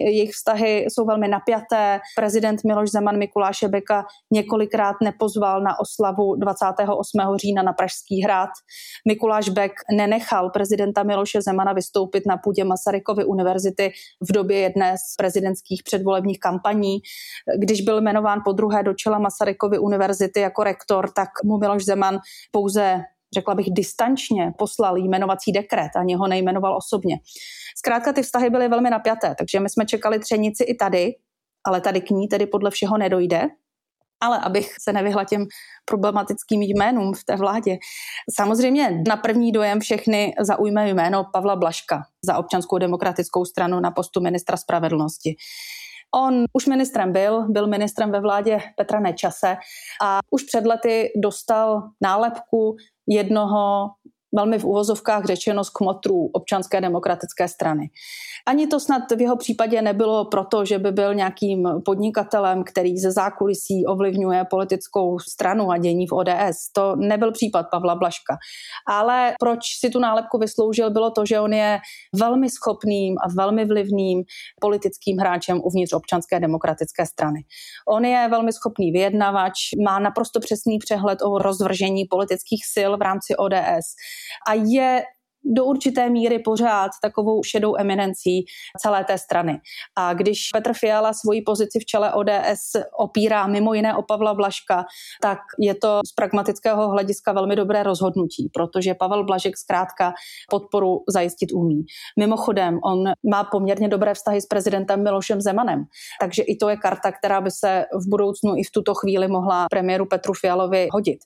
Jejich 0.00 0.30
vztahy 0.30 0.86
jsou 0.88 1.04
velmi 1.04 1.28
napjaté. 1.28 2.00
Prezident 2.16 2.64
Miloš 2.64 2.90
Zeman 2.90 3.18
Mikuláše 3.18 3.68
Beka 3.68 4.06
několikrát 4.32 4.96
nepozval 5.02 5.62
na 5.62 5.80
oslavu 5.80 6.25
28. 6.34 7.20
října 7.36 7.62
na 7.62 7.72
Pražský 7.72 8.22
hrad. 8.22 8.50
Mikuláš 9.08 9.48
Beck 9.48 9.74
nenechal 9.96 10.50
prezidenta 10.50 11.02
Miloše 11.02 11.42
Zemana 11.42 11.72
vystoupit 11.72 12.26
na 12.26 12.36
půdě 12.36 12.64
Masarykovy 12.64 13.24
univerzity 13.24 13.92
v 14.28 14.32
době 14.32 14.58
jedné 14.58 14.96
z 14.98 15.16
prezidentských 15.16 15.82
předvolebních 15.82 16.40
kampaní. 16.40 16.98
Když 17.58 17.80
byl 17.80 18.00
jmenován 18.00 18.40
po 18.44 18.52
druhé 18.52 18.82
do 18.82 18.94
čela 18.94 19.18
Masarykovy 19.18 19.78
univerzity 19.78 20.40
jako 20.40 20.64
rektor, 20.64 21.10
tak 21.16 21.28
mu 21.44 21.58
Miloš 21.58 21.84
Zeman 21.84 22.18
pouze 22.50 23.02
řekla 23.34 23.54
bych, 23.54 23.66
distančně 23.70 24.52
poslal 24.58 24.96
jmenovací 24.96 25.52
dekret, 25.52 25.90
ani 25.96 26.14
ho 26.14 26.28
nejmenoval 26.28 26.76
osobně. 26.76 27.16
Zkrátka 27.78 28.12
ty 28.12 28.22
vztahy 28.22 28.50
byly 28.50 28.68
velmi 28.68 28.90
napjaté, 28.90 29.34
takže 29.38 29.60
my 29.60 29.68
jsme 29.70 29.86
čekali 29.86 30.18
třenici 30.18 30.64
i 30.64 30.74
tady, 30.74 31.14
ale 31.66 31.80
tady 31.80 32.00
k 32.00 32.10
ní 32.10 32.28
tedy 32.28 32.46
podle 32.46 32.70
všeho 32.70 32.98
nedojde. 32.98 33.48
Ale 34.20 34.38
abych 34.38 34.74
se 34.80 34.92
nevyhla 34.92 35.24
těm 35.24 35.46
problematickým 35.84 36.62
jménům 36.62 37.14
v 37.14 37.24
té 37.24 37.36
vládě. 37.36 37.78
Samozřejmě 38.34 39.02
na 39.08 39.16
první 39.16 39.52
dojem 39.52 39.80
všechny 39.80 40.34
zaujme 40.40 40.88
jméno 40.88 41.24
Pavla 41.32 41.56
Blaška 41.56 42.02
za 42.24 42.36
občanskou 42.36 42.78
demokratickou 42.78 43.44
stranu 43.44 43.80
na 43.80 43.90
postu 43.90 44.20
ministra 44.20 44.56
spravedlnosti. 44.56 45.36
On 46.14 46.44
už 46.52 46.66
ministrem 46.66 47.12
byl, 47.12 47.46
byl 47.48 47.66
ministrem 47.66 48.12
ve 48.12 48.20
vládě 48.20 48.58
Petra 48.76 49.00
Nečase 49.00 49.56
a 50.02 50.18
už 50.30 50.42
před 50.42 50.66
lety 50.66 51.12
dostal 51.16 51.82
nálepku 52.00 52.76
jednoho 53.08 53.90
velmi 54.34 54.58
v 54.58 54.64
uvozovkách 54.64 55.24
řečeno 55.24 55.64
z 55.64 55.70
kmotrů 55.70 56.30
občanské 56.32 56.80
demokratické 56.80 57.48
strany. 57.48 57.90
Ani 58.46 58.66
to 58.66 58.80
snad 58.80 59.02
v 59.16 59.20
jeho 59.20 59.36
případě 59.36 59.82
nebylo 59.82 60.24
proto, 60.24 60.64
že 60.64 60.78
by 60.78 60.92
byl 60.92 61.14
nějakým 61.14 61.68
podnikatelem, 61.84 62.64
který 62.64 62.98
ze 62.98 63.12
zákulisí 63.12 63.86
ovlivňuje 63.86 64.44
politickou 64.50 65.18
stranu 65.18 65.70
a 65.70 65.78
dění 65.78 66.06
v 66.06 66.12
ODS. 66.12 66.72
To 66.72 66.96
nebyl 66.96 67.32
případ 67.32 67.66
Pavla 67.70 67.94
Blaška. 67.94 68.36
Ale 68.88 69.34
proč 69.40 69.60
si 69.80 69.90
tu 69.90 69.98
nálepku 69.98 70.38
vysloužil, 70.38 70.90
bylo 70.90 71.10
to, 71.10 71.26
že 71.26 71.40
on 71.40 71.52
je 71.52 71.78
velmi 72.14 72.50
schopným 72.50 73.16
a 73.24 73.28
velmi 73.36 73.64
vlivným 73.64 74.22
politickým 74.60 75.18
hráčem 75.18 75.60
uvnitř 75.64 75.92
občanské 75.92 76.40
demokratické 76.40 77.06
strany. 77.06 77.40
On 77.88 78.04
je 78.04 78.28
velmi 78.30 78.52
schopný 78.52 78.92
vyjednavač, 78.92 79.54
má 79.84 79.98
naprosto 79.98 80.40
přesný 80.40 80.78
přehled 80.78 81.18
o 81.22 81.38
rozvržení 81.38 82.04
politických 82.04 82.66
sil 82.74 82.90
v 82.96 83.02
rámci 83.02 83.36
ODS 83.36 83.86
a 84.46 84.54
je 84.54 85.02
do 85.54 85.64
určité 85.64 86.10
míry 86.10 86.38
pořád 86.38 86.90
takovou 87.02 87.42
šedou 87.42 87.76
eminencí 87.78 88.44
celé 88.82 89.04
té 89.04 89.18
strany. 89.18 89.60
A 89.96 90.14
když 90.14 90.48
Petr 90.52 90.72
Fiala 90.74 91.12
svoji 91.12 91.42
pozici 91.42 91.78
v 91.80 91.84
čele 91.84 92.12
ODS 92.12 92.72
opírá 92.98 93.46
mimo 93.46 93.74
jiné 93.74 93.96
o 93.96 94.02
Pavla 94.02 94.34
Blaška, 94.34 94.84
tak 95.22 95.38
je 95.60 95.74
to 95.74 96.00
z 96.06 96.12
pragmatického 96.12 96.90
hlediska 96.90 97.32
velmi 97.32 97.56
dobré 97.56 97.82
rozhodnutí, 97.82 98.50
protože 98.54 98.94
Pavel 98.94 99.24
Blažek 99.24 99.56
zkrátka 99.56 100.12
podporu 100.50 101.04
zajistit 101.08 101.52
umí. 101.52 101.84
Mimochodem, 102.18 102.78
on 102.84 103.04
má 103.30 103.44
poměrně 103.44 103.88
dobré 103.88 104.14
vztahy 104.14 104.40
s 104.40 104.46
prezidentem 104.46 105.02
Milošem 105.02 105.40
Zemanem, 105.40 105.84
takže 106.20 106.42
i 106.42 106.56
to 106.56 106.68
je 106.68 106.76
karta, 106.76 107.12
která 107.12 107.40
by 107.40 107.50
se 107.50 107.84
v 107.92 108.08
budoucnu 108.08 108.56
i 108.56 108.62
v 108.62 108.70
tuto 108.70 108.94
chvíli 108.94 109.28
mohla 109.28 109.66
premiéru 109.70 110.06
Petru 110.06 110.32
Fialovi 110.34 110.88
hodit. 110.92 111.18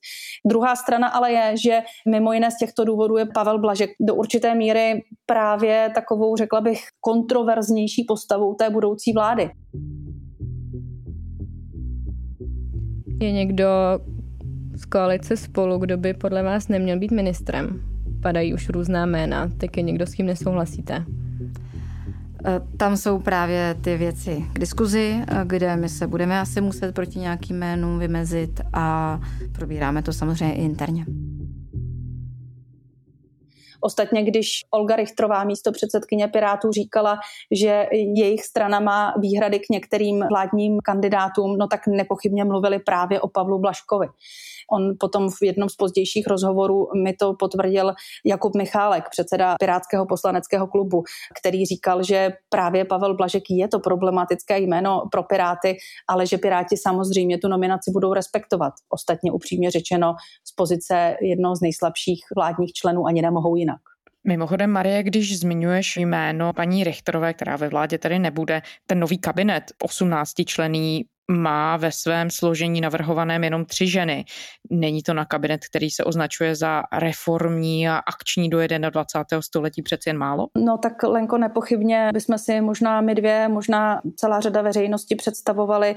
Druhá 0.46 0.76
strana 0.76 1.08
ale 1.08 1.32
je, 1.32 1.56
že 1.56 1.82
mimo 2.08 2.32
jiné 2.32 2.50
z 2.50 2.58
těchto 2.58 2.84
důvodů 2.84 3.16
je 3.16 3.26
Pavel 3.34 3.58
Blažek 3.58 3.90
do 4.10 4.14
určité 4.14 4.54
míry 4.54 5.02
právě 5.26 5.90
takovou, 5.94 6.36
řekla 6.36 6.60
bych, 6.60 6.80
kontroverznější 7.00 8.04
postavou 8.08 8.54
té 8.54 8.70
budoucí 8.70 9.12
vlády. 9.12 9.50
Je 13.20 13.32
někdo 13.32 13.66
z 14.74 14.84
koalice 14.84 15.36
spolu, 15.36 15.78
kdo 15.78 15.96
by 15.96 16.14
podle 16.14 16.42
vás 16.42 16.68
neměl 16.68 16.98
být 16.98 17.10
ministrem? 17.10 17.80
Padají 18.22 18.54
už 18.54 18.68
různá 18.68 19.06
jména, 19.06 19.50
tak 19.58 19.76
je 19.76 19.82
někdo, 19.82 20.06
s 20.06 20.14
kým 20.14 20.26
nesouhlasíte? 20.26 20.94
E, 20.94 22.60
tam 22.76 22.96
jsou 22.96 23.18
právě 23.18 23.76
ty 23.80 23.96
věci 23.96 24.44
k 24.52 24.58
diskuzi, 24.58 25.22
e, 25.28 25.44
kde 25.44 25.76
my 25.76 25.88
se 25.88 26.06
budeme 26.06 26.40
asi 26.40 26.60
muset 26.60 26.94
proti 26.94 27.18
nějakým 27.18 27.56
jménům 27.56 27.98
vymezit 27.98 28.60
a 28.72 29.20
probíráme 29.52 30.02
to 30.02 30.12
samozřejmě 30.12 30.54
i 30.54 30.64
interně. 30.64 31.04
Ostatně, 33.80 34.22
když 34.22 34.60
Olga 34.70 34.96
Richtrová, 34.96 35.44
místo 35.44 35.72
předsedkyně 35.72 36.28
Pirátů, 36.28 36.72
říkala, 36.72 37.18
že 37.50 37.86
jejich 38.16 38.44
strana 38.44 38.80
má 38.80 39.14
výhrady 39.18 39.58
k 39.58 39.70
některým 39.70 40.24
vládním 40.30 40.78
kandidátům, 40.84 41.58
no 41.58 41.66
tak 41.66 41.86
nepochybně 41.86 42.44
mluvili 42.44 42.78
právě 42.78 43.20
o 43.20 43.28
Pavlu 43.28 43.58
Blaškovi. 43.58 44.06
On 44.72 44.92
potom 44.98 45.30
v 45.30 45.42
jednom 45.42 45.68
z 45.68 45.76
pozdějších 45.76 46.26
rozhovorů 46.26 46.88
mi 47.02 47.12
to 47.12 47.34
potvrdil 47.38 47.92
Jakub 48.24 48.56
Michálek, 48.56 49.04
předseda 49.10 49.54
Pirátského 49.60 50.06
poslaneckého 50.06 50.66
klubu, 50.66 51.02
který 51.40 51.66
říkal, 51.66 52.02
že 52.02 52.30
právě 52.48 52.84
Pavel 52.84 53.16
Blažek 53.16 53.42
je 53.50 53.68
to 53.68 53.80
problematické 53.80 54.58
jméno 54.58 55.02
pro 55.12 55.22
Piráty, 55.22 55.76
ale 56.08 56.26
že 56.26 56.38
Piráti 56.38 56.76
samozřejmě 56.76 57.38
tu 57.38 57.48
nominaci 57.48 57.90
budou 57.90 58.14
respektovat. 58.14 58.72
Ostatně 58.88 59.32
upřímně 59.32 59.70
řečeno 59.70 60.14
z 60.44 60.54
pozice 60.54 61.16
jednoho 61.22 61.56
z 61.56 61.60
nejslabších 61.60 62.20
vládních 62.36 62.72
členů 62.72 63.06
ani 63.06 63.22
nemohou 63.22 63.56
jinak. 63.56 63.80
Mimochodem, 64.26 64.70
Marie, 64.70 65.02
když 65.02 65.38
zmiňuješ 65.38 65.96
jméno 65.96 66.52
paní 66.52 66.84
Richterové, 66.84 67.34
která 67.34 67.56
ve 67.56 67.68
vládě 67.68 67.98
tady 67.98 68.18
nebude, 68.18 68.62
ten 68.86 68.98
nový 69.00 69.18
kabinet 69.18 69.64
18 69.82 70.32
člený 70.46 71.04
má 71.30 71.76
ve 71.76 71.92
svém 71.92 72.30
složení 72.30 72.80
navrhovaném 72.80 73.44
jenom 73.44 73.64
tři 73.64 73.86
ženy. 73.86 74.24
Není 74.70 75.02
to 75.02 75.14
na 75.14 75.24
kabinet, 75.24 75.60
který 75.70 75.90
se 75.90 76.04
označuje 76.04 76.56
za 76.56 76.82
reformní 76.92 77.88
a 77.88 77.96
akční 77.96 78.50
do 78.50 78.58
21. 78.90 79.42
století 79.42 79.82
přeci 79.82 80.08
jen 80.08 80.18
málo? 80.18 80.46
No 80.56 80.78
tak 80.78 81.02
Lenko, 81.02 81.38
nepochybně 81.38 82.10
bychom 82.12 82.38
si 82.38 82.60
možná 82.60 83.00
my 83.00 83.14
dvě, 83.14 83.48
možná 83.48 84.00
celá 84.16 84.40
řada 84.40 84.62
veřejnosti 84.62 85.16
představovali, 85.16 85.96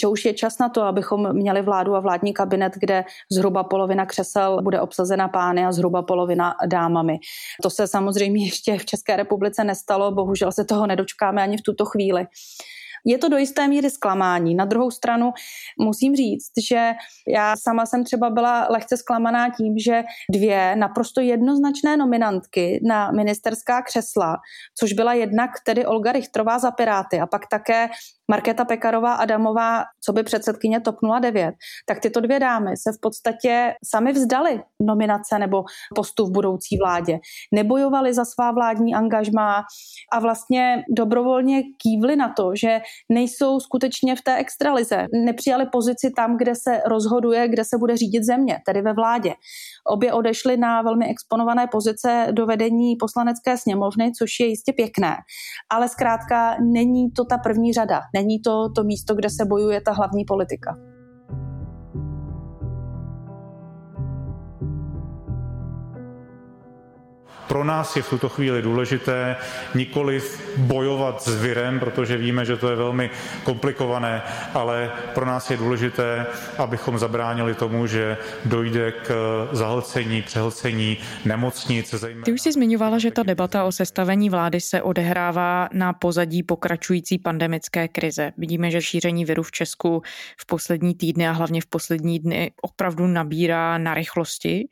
že 0.00 0.06
už 0.06 0.24
je 0.24 0.34
čas 0.34 0.58
na 0.58 0.68
to, 0.68 0.82
abychom 0.82 1.32
měli 1.32 1.62
vládu 1.62 1.94
a 1.94 2.00
vládní 2.00 2.32
kabinet, 2.32 2.72
kde 2.80 3.04
zhruba 3.32 3.64
polovina 3.64 4.06
křesel 4.06 4.62
bude 4.62 4.80
obsazena 4.80 5.28
pány 5.28 5.64
a 5.66 5.72
zhruba 5.72 6.02
polovina 6.02 6.54
dámami. 6.66 7.18
To 7.62 7.70
se 7.70 7.86
samozřejmě 7.86 8.44
ještě 8.44 8.78
v 8.78 8.84
České 8.84 9.16
republice 9.16 9.64
nestalo, 9.64 10.12
bohužel 10.12 10.52
se 10.52 10.64
toho 10.64 10.86
nedočkáme 10.86 11.42
ani 11.42 11.56
v 11.56 11.62
tuto 11.62 11.84
chvíli 11.84 12.26
je 13.04 13.18
to 13.18 13.28
do 13.28 13.36
jisté 13.36 13.68
míry 13.68 13.90
zklamání. 13.90 14.54
Na 14.54 14.64
druhou 14.64 14.90
stranu 14.90 15.32
musím 15.80 16.16
říct, 16.16 16.52
že 16.68 16.92
já 17.28 17.54
sama 17.56 17.86
jsem 17.86 18.04
třeba 18.04 18.30
byla 18.30 18.66
lehce 18.70 18.96
zklamaná 18.96 19.50
tím, 19.50 19.78
že 19.78 20.02
dvě 20.30 20.76
naprosto 20.76 21.20
jednoznačné 21.20 21.96
nominantky 21.96 22.80
na 22.88 23.10
ministerská 23.10 23.82
křesla, 23.82 24.36
což 24.78 24.92
byla 24.92 25.12
jednak 25.12 25.50
tedy 25.66 25.86
Olga 25.86 26.12
Richtrová 26.12 26.58
za 26.58 26.70
Piráty 26.70 27.20
a 27.20 27.26
pak 27.26 27.42
také 27.50 27.88
Markéta 28.30 28.64
Pekarová 28.64 29.14
Adamová, 29.14 29.82
co 30.04 30.12
by 30.12 30.22
předsedkyně 30.22 30.80
TOP 30.80 30.96
09, 31.20 31.54
tak 31.88 32.00
tyto 32.00 32.20
dvě 32.20 32.40
dámy 32.40 32.70
se 32.76 32.92
v 32.92 33.00
podstatě 33.00 33.74
sami 33.84 34.12
vzdali 34.12 34.62
nominace 34.82 35.38
nebo 35.38 35.64
postu 35.94 36.26
v 36.26 36.30
budoucí 36.30 36.78
vládě. 36.84 37.18
Nebojovali 37.54 38.14
za 38.14 38.24
svá 38.24 38.52
vládní 38.52 38.94
angažmá 38.94 39.62
a 40.12 40.20
vlastně 40.20 40.84
dobrovolně 40.96 41.62
kývli 41.62 42.16
na 42.16 42.32
to, 42.36 42.50
že 42.54 42.80
nejsou 43.12 43.60
skutečně 43.60 44.16
v 44.16 44.22
té 44.22 44.36
extralize. 44.36 45.06
Nepřijali 45.24 45.66
pozici 45.72 46.10
tam, 46.16 46.36
kde 46.36 46.52
se 46.54 46.80
rozhoduje, 46.86 47.48
kde 47.48 47.64
se 47.64 47.78
bude 47.78 47.96
řídit 47.96 48.24
země, 48.24 48.58
tedy 48.66 48.82
ve 48.82 48.92
vládě. 48.92 49.34
Obě 49.86 50.12
odešly 50.12 50.56
na 50.56 50.82
velmi 50.82 51.10
exponované 51.10 51.66
pozice 51.66 52.26
do 52.30 52.46
vedení 52.46 52.96
poslanecké 52.96 53.56
sněmovny, 53.56 54.12
což 54.18 54.30
je 54.40 54.46
jistě 54.46 54.72
pěkné, 54.72 55.16
ale 55.70 55.88
zkrátka 55.88 56.56
není 56.60 57.10
to 57.10 57.24
ta 57.24 57.38
první 57.38 57.72
řada, 57.72 58.00
není 58.14 58.40
to 58.40 58.68
to 58.68 58.84
místo, 58.84 59.14
kde 59.14 59.30
se 59.30 59.44
bojuje 59.44 59.80
ta 59.80 59.92
hlavní 59.92 60.24
politika. 60.24 60.78
Pro 67.48 67.64
nás 67.64 67.96
je 67.96 68.02
v 68.02 68.10
tuto 68.10 68.28
chvíli 68.28 68.62
důležité 68.62 69.36
nikoli 69.74 70.22
bojovat 70.56 71.22
s 71.22 71.42
virem, 71.42 71.80
protože 71.80 72.16
víme, 72.16 72.44
že 72.44 72.56
to 72.56 72.70
je 72.70 72.76
velmi 72.76 73.10
komplikované, 73.44 74.22
ale 74.54 74.92
pro 75.14 75.26
nás 75.26 75.50
je 75.50 75.56
důležité, 75.56 76.26
abychom 76.58 76.98
zabránili 76.98 77.54
tomu, 77.54 77.86
že 77.86 78.16
dojde 78.44 78.92
k 78.92 79.08
zahlcení, 79.52 80.22
přehlcení 80.22 80.98
nemocnic. 81.24 81.94
Zejména... 81.94 82.24
Ty 82.24 82.32
už 82.32 82.40
jsi 82.40 82.52
zmiňovala, 82.52 82.98
že 82.98 83.10
ta 83.10 83.22
debata 83.22 83.64
o 83.64 83.72
sestavení 83.72 84.30
vlády 84.30 84.60
se 84.60 84.82
odehrává 84.82 85.68
na 85.72 85.92
pozadí 85.92 86.42
pokračující 86.42 87.18
pandemické 87.18 87.88
krize. 87.88 88.32
Vidíme, 88.38 88.70
že 88.70 88.82
šíření 88.82 89.24
viru 89.24 89.42
v 89.42 89.50
Česku 89.50 90.02
v 90.40 90.46
poslední 90.46 90.94
týdny 90.94 91.28
a 91.28 91.32
hlavně 91.32 91.60
v 91.60 91.66
poslední 91.66 92.18
dny 92.18 92.52
opravdu 92.62 93.06
nabírá 93.06 93.78
na 93.78 93.94
rychlosti. 93.94 94.68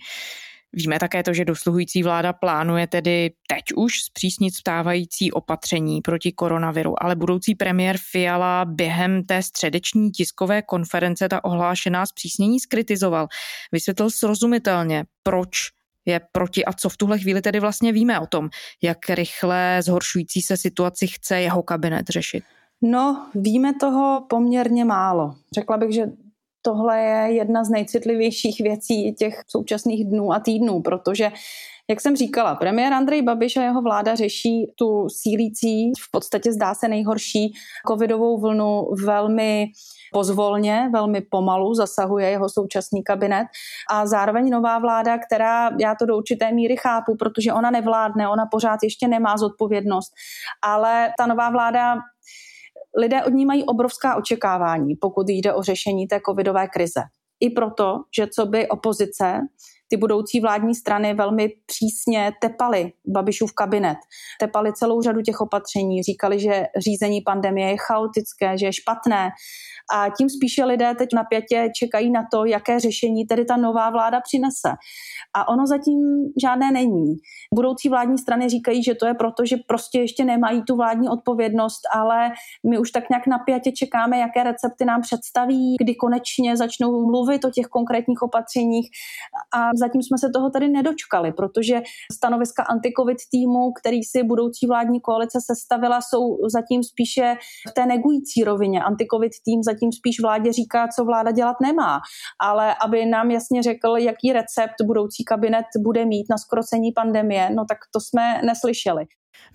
Víme 0.75 0.99
také 0.99 1.23
to, 1.23 1.35
že 1.35 1.45
dosluhující 1.45 2.03
vláda 2.03 2.33
plánuje 2.33 2.87
tedy 2.87 3.31
teď 3.49 3.63
už 3.77 3.93
zpřísnit 4.03 4.55
stávající 4.55 5.33
opatření 5.33 6.01
proti 6.01 6.33
koronaviru, 6.33 7.03
ale 7.03 7.17
budoucí 7.17 7.55
premiér 7.55 7.97
Fiala 8.11 8.65
během 8.65 9.25
té 9.25 9.43
středeční 9.43 10.11
tiskové 10.11 10.63
konference 10.63 11.29
ta 11.29 11.45
ohlášená 11.45 12.07
zpřísnění 12.07 12.61
skritizoval. 12.61 13.29
Vysvětlil 13.73 14.11
srozumitelně, 14.11 15.05
proč 15.23 15.49
je 16.07 16.21
proti 16.33 16.65
a 16.65 16.73
co 16.73 16.89
v 16.89 16.97
tuhle 16.97 17.19
chvíli 17.19 17.43
tedy 17.43 17.61
vlastně 17.61 17.93
víme 17.93 18.21
o 18.21 18.27
tom, 18.27 18.49
jak 18.83 18.99
rychle 19.11 19.81
zhoršující 19.83 20.43
se 20.43 20.57
situaci 20.57 21.07
chce 21.07 21.41
jeho 21.41 21.63
kabinet 21.63 22.09
řešit. 22.09 22.45
No, 22.83 23.31
víme 23.35 23.75
toho 23.81 24.27
poměrně 24.29 24.85
málo. 24.85 25.35
Řekla 25.55 25.77
bych, 25.77 25.95
že 25.95 26.07
tohle 26.63 27.01
je 27.01 27.35
jedna 27.35 27.65
z 27.65 27.71
nejcitlivějších 27.71 28.61
věcí 28.61 29.15
těch 29.15 29.43
současných 29.49 30.05
dnů 30.05 30.33
a 30.33 30.41
týdnů, 30.41 30.83
protože 30.83 31.33
jak 31.91 32.01
jsem 32.01 32.17
říkala, 32.17 32.55
premiér 32.55 32.93
Andrej 32.93 33.23
Babiš 33.23 33.57
a 33.57 33.63
jeho 33.63 33.83
vláda 33.83 34.15
řeší 34.15 34.73
tu 34.75 35.09
sílící, 35.09 35.93
v 36.01 36.11
podstatě 36.11 36.53
zdá 36.53 36.75
se 36.75 36.89
nejhorší 36.89 37.53
covidovou 37.89 38.41
vlnu 38.41 38.87
velmi 39.05 39.67
pozvolně, 40.13 40.91
velmi 40.93 41.21
pomalu 41.21 41.75
zasahuje 41.75 42.31
jeho 42.31 42.49
současný 42.49 43.03
kabinet 43.03 43.47
a 43.91 44.07
zároveň 44.07 44.51
nová 44.51 44.79
vláda, 44.79 45.19
která 45.19 45.71
já 45.81 45.95
to 45.95 46.07
do 46.07 46.17
určité 46.17 46.53
míry 46.53 46.77
chápu, 46.77 47.17
protože 47.17 47.53
ona 47.53 47.71
nevládne, 47.71 48.29
ona 48.29 48.47
pořád 48.51 48.79
ještě 48.83 49.09
nemá 49.09 49.37
zodpovědnost, 49.37 50.13
ale 50.63 51.13
ta 51.19 51.27
nová 51.27 51.51
vláda 51.51 51.97
lidé 52.99 53.25
od 53.25 53.31
ní 53.31 53.47
mají 53.47 53.65
obrovská 53.65 54.17
očekávání, 54.17 54.97
pokud 54.97 55.29
jde 55.29 55.55
o 55.55 55.63
řešení 55.63 56.07
té 56.07 56.21
covidové 56.27 56.69
krize. 56.69 57.01
I 57.41 57.51
proto, 57.51 57.97
že 58.17 58.27
co 58.27 58.47
by 58.47 58.69
opozice, 58.69 59.41
ty 59.93 59.97
budoucí 59.97 60.41
vládní 60.41 60.75
strany 60.75 61.15
velmi 61.15 61.49
přísně 61.67 62.33
tepaly 62.41 62.93
Babišův 63.07 63.53
kabinet. 63.53 63.99
Tepali 64.41 64.73
celou 64.73 65.03
řadu 65.03 65.21
těch 65.21 65.41
opatření, 65.41 66.03
říkali, 66.03 66.41
že 66.41 66.67
řízení 66.79 67.21
pandemie 67.21 67.71
je 67.71 67.77
chaotické, 67.77 68.59
že 68.59 68.67
je 68.67 68.73
špatné, 68.73 69.31
a 69.95 70.09
tím 70.19 70.31
spíše 70.31 70.65
lidé 70.65 70.95
teď 70.99 71.09
napětě 71.15 71.69
čekají 71.77 72.11
na 72.11 72.23
to, 72.33 72.45
jaké 72.45 72.81
řešení 72.81 73.27
tedy 73.27 73.45
ta 73.45 73.57
nová 73.57 73.91
vláda 73.91 74.21
přinese. 74.21 74.69
A 75.35 75.49
ono 75.49 75.67
zatím 75.67 75.99
žádné 76.43 76.71
není. 76.71 77.15
Budoucí 77.55 77.89
vládní 77.89 78.19
strany 78.19 78.49
říkají, 78.49 78.83
že 78.83 78.95
to 78.95 79.07
je 79.07 79.15
proto, 79.15 79.45
že 79.45 79.57
prostě 79.69 79.99
ještě 80.01 80.25
nemají 80.25 80.63
tu 80.63 80.77
vládní 80.77 81.09
odpovědnost, 81.09 81.81
ale 81.95 82.31
my 82.71 82.79
už 82.79 82.91
tak 82.91 83.11
nějak 83.11 83.27
napětě 83.27 83.73
čekáme, 83.73 84.19
jaké 84.19 84.43
recepty 84.43 84.85
nám 84.85 85.01
představí, 85.01 85.77
kdy 85.81 85.95
konečně 85.95 86.57
začnou 86.57 87.07
mluvit 87.07 87.45
o 87.45 87.51
těch 87.51 87.67
konkrétních 87.67 88.23
opatřeních. 88.23 88.91
A 89.55 89.71
zatím 89.85 90.03
jsme 90.03 90.19
se 90.19 90.29
toho 90.35 90.51
tady 90.51 90.69
nedočkali, 90.69 91.33
protože 91.33 91.77
stanoviska 92.13 92.63
antikovid 92.63 93.19
týmu, 93.35 93.73
který 93.81 94.01
si 94.03 94.19
budoucí 94.23 94.67
vládní 94.67 95.01
koalice 95.01 95.39
sestavila, 95.51 95.99
jsou 96.01 96.25
zatím 96.57 96.81
spíše 96.83 97.27
v 97.71 97.73
té 97.77 97.87
negující 97.87 98.45
rovině. 98.45 98.79
Antikovid 98.83 99.33
tým 99.45 99.61
zatím 99.63 99.91
spíš 99.93 100.17
vládě 100.23 100.53
říká, 100.53 100.89
co 100.95 101.05
vláda 101.05 101.31
dělat 101.31 101.57
nemá, 101.63 102.01
ale 102.41 102.75
aby 102.85 103.07
nám 103.07 103.31
jasně 103.31 103.63
řekl, 103.63 103.97
jaký 103.99 104.33
recept 104.33 104.79
budoucí 104.87 105.25
kabinet 105.25 105.67
bude 105.79 106.05
mít 106.05 106.27
na 106.31 106.39
skrocení 106.39 106.93
pandemie, 106.93 107.51
no 107.51 107.65
tak 107.69 107.79
to 107.95 108.01
jsme 108.01 108.43
neslyšeli. 108.47 109.05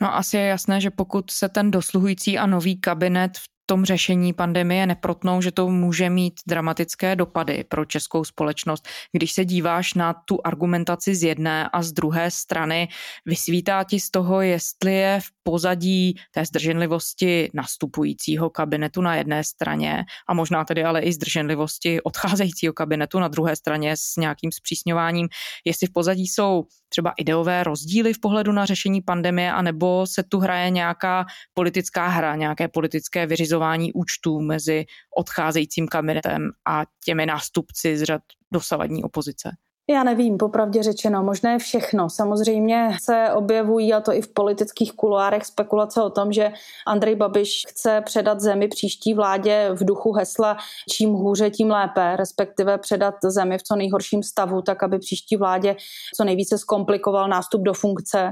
No 0.02 0.16
asi 0.16 0.38
je 0.38 0.46
jasné, 0.46 0.82
že 0.82 0.90
pokud 0.92 1.32
se 1.32 1.50
ten 1.50 1.72
dosluhující 1.72 2.38
a 2.38 2.46
nový 2.46 2.82
kabinet 2.82 3.38
v 3.38 3.57
tom 3.69 3.86
řešení 3.86 4.34
pandemie 4.34 4.88
neprotnou, 4.88 5.41
že 5.41 5.51
to 5.51 5.69
může 5.69 6.10
mít 6.10 6.34
dramatické 6.47 7.15
dopady 7.15 7.63
pro 7.63 7.86
českou 7.86 8.23
společnost. 8.23 8.88
Když 9.12 9.32
se 9.32 9.45
díváš 9.45 9.93
na 9.93 10.13
tu 10.13 10.39
argumentaci 10.43 11.15
z 11.15 11.23
jedné 11.23 11.69
a 11.73 11.82
z 11.84 11.91
druhé 11.91 12.32
strany, 12.32 12.88
vysvítá 13.25 13.84
ti 13.84 13.99
z 13.99 14.12
toho, 14.12 14.41
jestli 14.41 14.93
je 14.93 15.19
v 15.19 15.30
pozadí 15.43 16.15
té 16.32 16.45
zdrženlivosti 16.45 17.49
nastupujícího 17.53 18.49
kabinetu 18.49 19.01
na 19.01 19.15
jedné 19.15 19.43
straně 19.43 20.06
a 20.27 20.34
možná 20.34 20.65
tedy 20.65 20.84
ale 20.84 21.01
i 21.01 21.13
zdrženlivosti 21.13 22.01
odcházejícího 22.01 22.73
kabinetu 22.73 23.19
na 23.19 23.27
druhé 23.27 23.56
straně 23.56 23.97
s 23.97 24.15
nějakým 24.17 24.51
zpřísňováním, 24.51 25.27
jestli 25.65 25.88
v 25.88 25.93
pozadí 25.93 26.27
jsou 26.27 26.63
třeba 26.89 27.13
ideové 27.17 27.63
rozdíly 27.63 28.13
v 28.13 28.19
pohledu 28.19 28.52
na 28.52 28.65
řešení 28.65 29.02
pandemie, 29.02 29.52
anebo 29.52 30.08
se 30.08 30.23
tu 30.23 30.39
hraje 30.39 30.69
nějaká 30.69 31.26
politická 31.54 32.08
hra, 32.08 32.36
nějaké 32.36 32.67
politické 32.67 33.26
vyřizování 33.26 33.93
účtů 33.93 34.41
mezi 34.41 34.86
odcházejícím 35.17 35.88
kabinetem 35.88 36.50
a 36.67 36.84
těmi 37.06 37.26
nástupci 37.26 37.97
z 37.97 38.04
řad 38.04 38.21
dosavadní 38.52 39.04
opozice? 39.04 39.52
Já 39.89 40.04
nevím, 40.04 40.38
popravdě 40.38 40.84
řečeno, 40.84 41.23
možná 41.23 41.52
je 41.52 41.60
všechno. 41.60 42.10
Samozřejmě 42.10 42.89
se 43.02 43.30
objevují, 43.34 43.93
a 43.93 44.02
to 44.02 44.13
i 44.13 44.21
v 44.21 44.34
politických 44.34 44.93
kuloárech, 44.93 45.45
spekulace 45.45 46.02
o 46.02 46.10
tom, 46.10 46.32
že 46.32 46.52
Andrej 46.88 47.15
Babiš 47.15 47.62
chce 47.67 48.02
předat 48.06 48.39
zemi 48.39 48.67
příští 48.67 49.13
vládě 49.13 49.69
v 49.73 49.86
duchu 49.86 50.13
hesla 50.13 50.58
čím 50.89 51.10
hůře, 51.10 51.50
tím 51.50 51.71
lépe, 51.71 52.15
respektive 52.15 52.78
předat 52.78 53.15
zemi 53.23 53.58
v 53.58 53.63
co 53.63 53.76
nejhorším 53.76 54.23
stavu, 54.23 54.62
tak 54.62 54.84
aby 54.84 55.00
příští 55.00 55.36
vládě 55.38 55.76
co 56.17 56.23
nejvíce 56.23 56.58
zkomplikoval 56.58 57.28
nástup 57.28 57.62
do 57.62 57.73
funkce. 57.73 58.32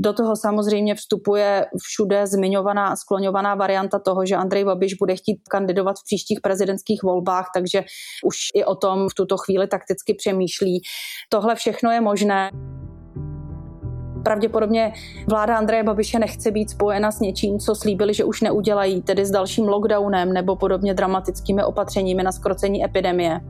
Do 0.00 0.12
toho 0.12 0.36
samozřejmě 0.36 0.94
vstupuje 0.94 1.66
všude 1.82 2.26
zmiňovaná 2.26 2.86
a 2.86 2.96
skloňovaná 2.96 3.54
varianta 3.54 3.98
toho, 3.98 4.26
že 4.26 4.36
Andrej 4.36 4.64
Babiš 4.64 4.94
bude 4.94 5.16
chtít 5.16 5.40
kandidovat 5.50 5.96
v 5.98 6.04
příštích 6.04 6.40
prezidentských 6.40 7.02
volbách, 7.02 7.50
takže 7.54 7.84
už 8.24 8.36
i 8.54 8.64
o 8.64 8.74
tom 8.74 9.08
v 9.08 9.14
tuto 9.14 9.36
chvíli 9.36 9.66
takticky 9.66 10.14
přemýšlí. 10.14 10.82
Tohle 11.28 11.54
všechno 11.54 11.90
je 11.90 12.00
možné. 12.00 12.50
Pravděpodobně 14.22 14.92
vláda 15.28 15.56
Andreje 15.56 15.82
Babiše 15.82 16.18
nechce 16.18 16.50
být 16.50 16.70
spojena 16.70 17.10
s 17.10 17.20
něčím, 17.20 17.58
co 17.58 17.74
slíbili, 17.74 18.14
že 18.14 18.24
už 18.24 18.40
neudělají, 18.40 19.02
tedy 19.02 19.26
s 19.26 19.30
dalším 19.30 19.68
lockdownem 19.68 20.32
nebo 20.32 20.56
podobně 20.56 20.94
dramatickými 20.94 21.64
opatřeními 21.64 22.22
na 22.22 22.32
skrocení 22.32 22.84
epidemie. 22.84 23.40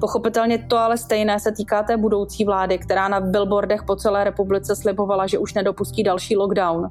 Pochopitelně 0.00 0.58
to 0.58 0.78
ale 0.78 0.98
stejné 0.98 1.40
se 1.40 1.52
týká 1.52 1.82
té 1.82 1.96
budoucí 1.96 2.44
vlády, 2.44 2.78
která 2.78 3.08
na 3.08 3.20
billboardech 3.20 3.82
po 3.82 3.96
celé 3.96 4.24
republice 4.24 4.76
slibovala, 4.76 5.26
že 5.26 5.38
už 5.38 5.54
nedopustí 5.54 6.02
další 6.02 6.36
lockdown. 6.36 6.90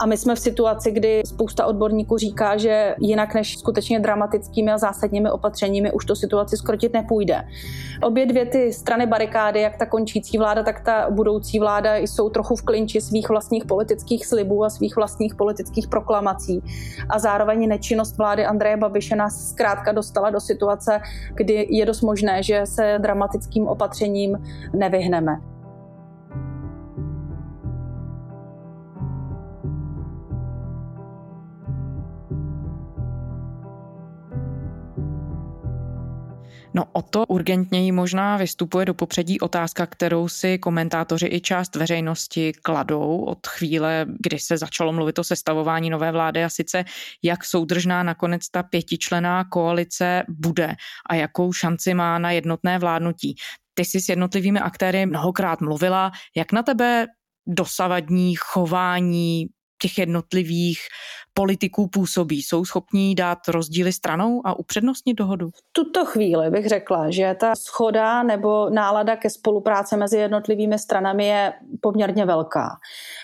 A 0.00 0.06
my 0.06 0.16
jsme 0.16 0.34
v 0.34 0.38
situaci, 0.38 0.90
kdy 0.90 1.22
spousta 1.26 1.66
odborníků 1.66 2.18
říká, 2.18 2.56
že 2.56 2.94
jinak 3.00 3.34
než 3.34 3.58
skutečně 3.58 4.00
dramatickými 4.00 4.72
a 4.72 4.78
zásadními 4.78 5.30
opatřeními 5.30 5.92
už 5.92 6.04
to 6.04 6.16
situaci 6.16 6.56
skrotit 6.56 6.92
nepůjde. 6.92 7.42
Obě 8.02 8.26
dvě 8.26 8.46
ty 8.46 8.72
strany 8.72 9.06
barikády, 9.06 9.60
jak 9.60 9.76
ta 9.76 9.86
končící 9.86 10.38
vláda, 10.38 10.62
tak 10.62 10.80
ta 10.80 11.10
budoucí 11.10 11.58
vláda, 11.58 11.96
jsou 11.96 12.30
trochu 12.30 12.56
v 12.60 12.64
klinči 12.64 13.00
svých 13.00 13.28
vlastních 13.28 13.64
politických 13.64 14.26
slibů 14.26 14.64
a 14.64 14.70
svých 14.70 14.96
vlastních 14.96 15.34
politických 15.34 15.88
proklamací. 15.88 16.62
A 17.08 17.18
zároveň 17.18 17.68
nečinnost 17.68 18.18
vlády 18.18 18.46
Andreje 18.46 18.76
Babiše 18.76 19.16
nás 19.16 19.50
zkrátka 19.50 19.92
dostala 19.92 20.30
do 20.30 20.40
situace, 20.40 21.00
kdy 21.34 21.66
je 21.70 21.86
dost 21.86 22.02
možné, 22.02 22.42
že 22.42 22.60
se 22.64 22.98
dramatickým 22.98 23.66
opatřením 23.66 24.38
nevyhneme. 24.76 25.40
No 36.74 36.84
o 36.92 37.02
to 37.02 37.26
urgentněji 37.26 37.92
možná 37.92 38.36
vystupuje 38.36 38.86
do 38.86 38.94
popředí 38.94 39.40
otázka, 39.40 39.86
kterou 39.86 40.28
si 40.28 40.58
komentátoři 40.58 41.26
i 41.26 41.40
část 41.40 41.76
veřejnosti 41.76 42.52
kladou 42.52 43.24
od 43.24 43.46
chvíle, 43.46 44.06
kdy 44.18 44.38
se 44.38 44.58
začalo 44.58 44.92
mluvit 44.92 45.18
o 45.18 45.24
sestavování 45.24 45.90
nové 45.90 46.12
vlády 46.12 46.44
a 46.44 46.48
sice 46.48 46.84
jak 47.22 47.44
soudržná 47.44 48.02
nakonec 48.02 48.48
ta 48.50 48.62
pětičlená 48.62 49.44
koalice 49.44 50.22
bude 50.28 50.74
a 51.10 51.14
jakou 51.14 51.52
šanci 51.52 51.94
má 51.94 52.18
na 52.18 52.30
jednotné 52.30 52.78
vládnutí. 52.78 53.34
Ty 53.74 53.84
jsi 53.84 54.00
s 54.00 54.08
jednotlivými 54.08 54.60
aktéry 54.60 55.06
mnohokrát 55.06 55.60
mluvila. 55.60 56.12
Jak 56.36 56.52
na 56.52 56.62
tebe 56.62 57.06
dosavadní 57.46 58.34
chování 58.34 59.46
těch 59.82 59.98
jednotlivých 59.98 60.78
politiků 61.34 61.88
působí? 61.88 62.42
Jsou 62.42 62.64
schopní 62.64 63.14
dát 63.14 63.38
rozdíly 63.48 63.92
stranou 63.92 64.40
a 64.44 64.58
upřednostnit 64.58 65.16
dohodu? 65.16 65.48
V 65.48 65.62
tuto 65.72 66.04
chvíli 66.04 66.50
bych 66.50 66.68
řekla, 66.68 67.10
že 67.10 67.36
ta 67.40 67.54
schoda 67.56 68.22
nebo 68.22 68.70
nálada 68.70 69.16
ke 69.16 69.30
spolupráci 69.30 69.96
mezi 69.96 70.16
jednotlivými 70.16 70.78
stranami 70.78 71.26
je 71.26 71.52
poměrně 71.80 72.24
velká. 72.24 72.68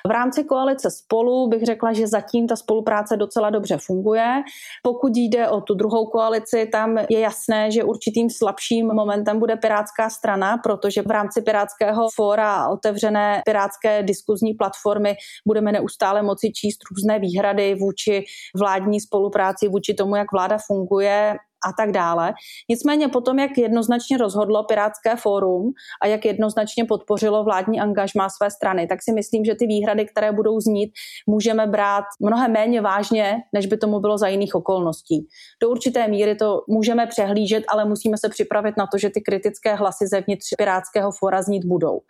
V 0.06 0.10
rámci 0.10 0.44
koalice 0.44 0.90
spolu 0.90 1.48
bych 1.48 1.62
řekla, 1.62 1.92
že 1.92 2.06
zatím 2.06 2.46
ta 2.46 2.56
spolupráce 2.56 3.16
docela 3.16 3.50
dobře 3.50 3.76
funguje. 3.86 4.42
Pokud 4.82 5.12
jde 5.16 5.48
o 5.48 5.60
tu 5.60 5.74
druhou 5.74 6.06
koalici, 6.06 6.66
tam 6.72 6.98
je 6.98 7.20
jasné, 7.20 7.70
že 7.70 7.84
určitým 7.84 8.30
slabším 8.30 8.86
momentem 8.86 9.38
bude 9.38 9.56
Pirátská 9.56 10.10
strana, 10.10 10.58
protože 10.58 11.02
v 11.02 11.10
rámci 11.10 11.42
Pirátského 11.42 12.08
fóra 12.14 12.68
otevřené 12.68 13.42
pirátské 13.44 14.02
diskuzní 14.02 14.54
platformy 14.54 15.16
budeme 15.46 15.72
neustále 15.72 16.22
moci 16.22 16.45
číst 16.52 16.78
různé 16.90 17.18
výhrady 17.18 17.74
vůči 17.74 18.24
vládní 18.58 19.00
spolupráci, 19.00 19.68
vůči 19.68 19.94
tomu, 19.94 20.16
jak 20.16 20.32
vláda 20.32 20.58
funguje 20.66 21.36
a 21.66 21.72
tak 21.72 21.92
dále. 21.92 22.34
Nicméně 22.70 23.08
potom, 23.08 23.38
jak 23.38 23.58
jednoznačně 23.58 24.18
rozhodlo 24.18 24.64
Pirátské 24.64 25.16
fórum 25.16 25.72
a 26.02 26.06
jak 26.06 26.24
jednoznačně 26.24 26.84
podpořilo 26.84 27.44
vládní 27.44 27.80
angažmá 27.80 28.28
své 28.28 28.50
strany, 28.50 28.86
tak 28.86 29.02
si 29.02 29.12
myslím, 29.12 29.44
že 29.44 29.54
ty 29.54 29.66
výhrady, 29.66 30.06
které 30.06 30.32
budou 30.32 30.60
znít, 30.60 30.92
můžeme 31.26 31.66
brát 31.66 32.04
mnohem 32.20 32.52
méně 32.52 32.80
vážně, 32.80 33.36
než 33.52 33.66
by 33.66 33.76
tomu 33.76 34.00
bylo 34.00 34.18
za 34.18 34.28
jiných 34.28 34.54
okolností. 34.54 35.26
Do 35.62 35.70
určité 35.70 36.08
míry 36.08 36.34
to 36.34 36.60
můžeme 36.68 37.06
přehlížet, 37.06 37.64
ale 37.68 37.84
musíme 37.84 38.16
se 38.18 38.28
připravit 38.28 38.74
na 38.78 38.86
to, 38.92 38.98
že 38.98 39.10
ty 39.10 39.20
kritické 39.20 39.74
hlasy 39.74 40.06
zevnitř 40.06 40.46
Pirátského 40.58 41.10
fóra 41.12 41.42
znít 41.42 41.64
budou. 41.64 42.00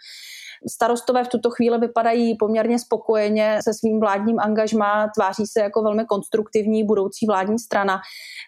Starostové 0.71 1.25
v 1.25 1.29
tuto 1.29 1.51
chvíli 1.51 1.79
vypadají 1.79 2.37
poměrně 2.37 2.79
spokojeně 2.79 3.59
se 3.65 3.75
svým 3.75 4.01
vládním 4.01 4.41
angažmá, 4.41 5.09
tváří 5.17 5.47
se 5.47 5.61
jako 5.61 5.83
velmi 5.83 6.05
konstruktivní 6.05 6.85
budoucí 6.85 7.27
vládní 7.27 7.59
strana. 7.59 8.01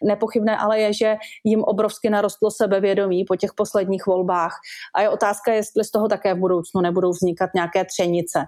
Nepochybné 0.05 0.57
ale 0.57 0.81
je, 0.81 0.92
že 0.92 1.16
jim 1.44 1.64
obrovsky 1.64 2.11
narostlo 2.11 2.51
sebevědomí 2.51 3.25
po 3.25 3.37
těch 3.37 3.51
posledních 3.57 4.07
volbách. 4.07 4.53
A 4.94 5.03
je 5.03 5.09
otázka, 5.09 5.53
jestli 5.53 5.85
z 5.85 5.90
toho 5.90 6.09
také 6.09 6.35
v 6.35 6.38
budoucnu 6.38 6.81
nebudou 6.81 7.11
vznikat 7.11 7.51
nějaké 7.55 7.85
třenice. 7.85 8.44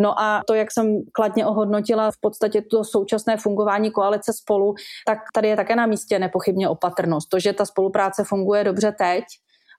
No 0.00 0.20
a 0.20 0.42
to, 0.46 0.54
jak 0.54 0.72
jsem 0.72 1.02
kladně 1.12 1.46
ohodnotila 1.46 2.10
v 2.10 2.20
podstatě 2.20 2.62
to 2.62 2.84
současné 2.84 3.36
fungování 3.36 3.90
koalice 3.90 4.32
spolu, 4.32 4.74
tak 5.06 5.18
tady 5.34 5.48
je 5.48 5.56
také 5.56 5.76
na 5.76 5.86
místě 5.86 6.18
nepochybně 6.18 6.68
opatrnost. 6.68 7.28
To, 7.28 7.38
že 7.40 7.52
ta 7.52 7.64
spolupráce 7.64 8.24
funguje 8.24 8.64
dobře 8.64 8.92
teď, 8.98 9.24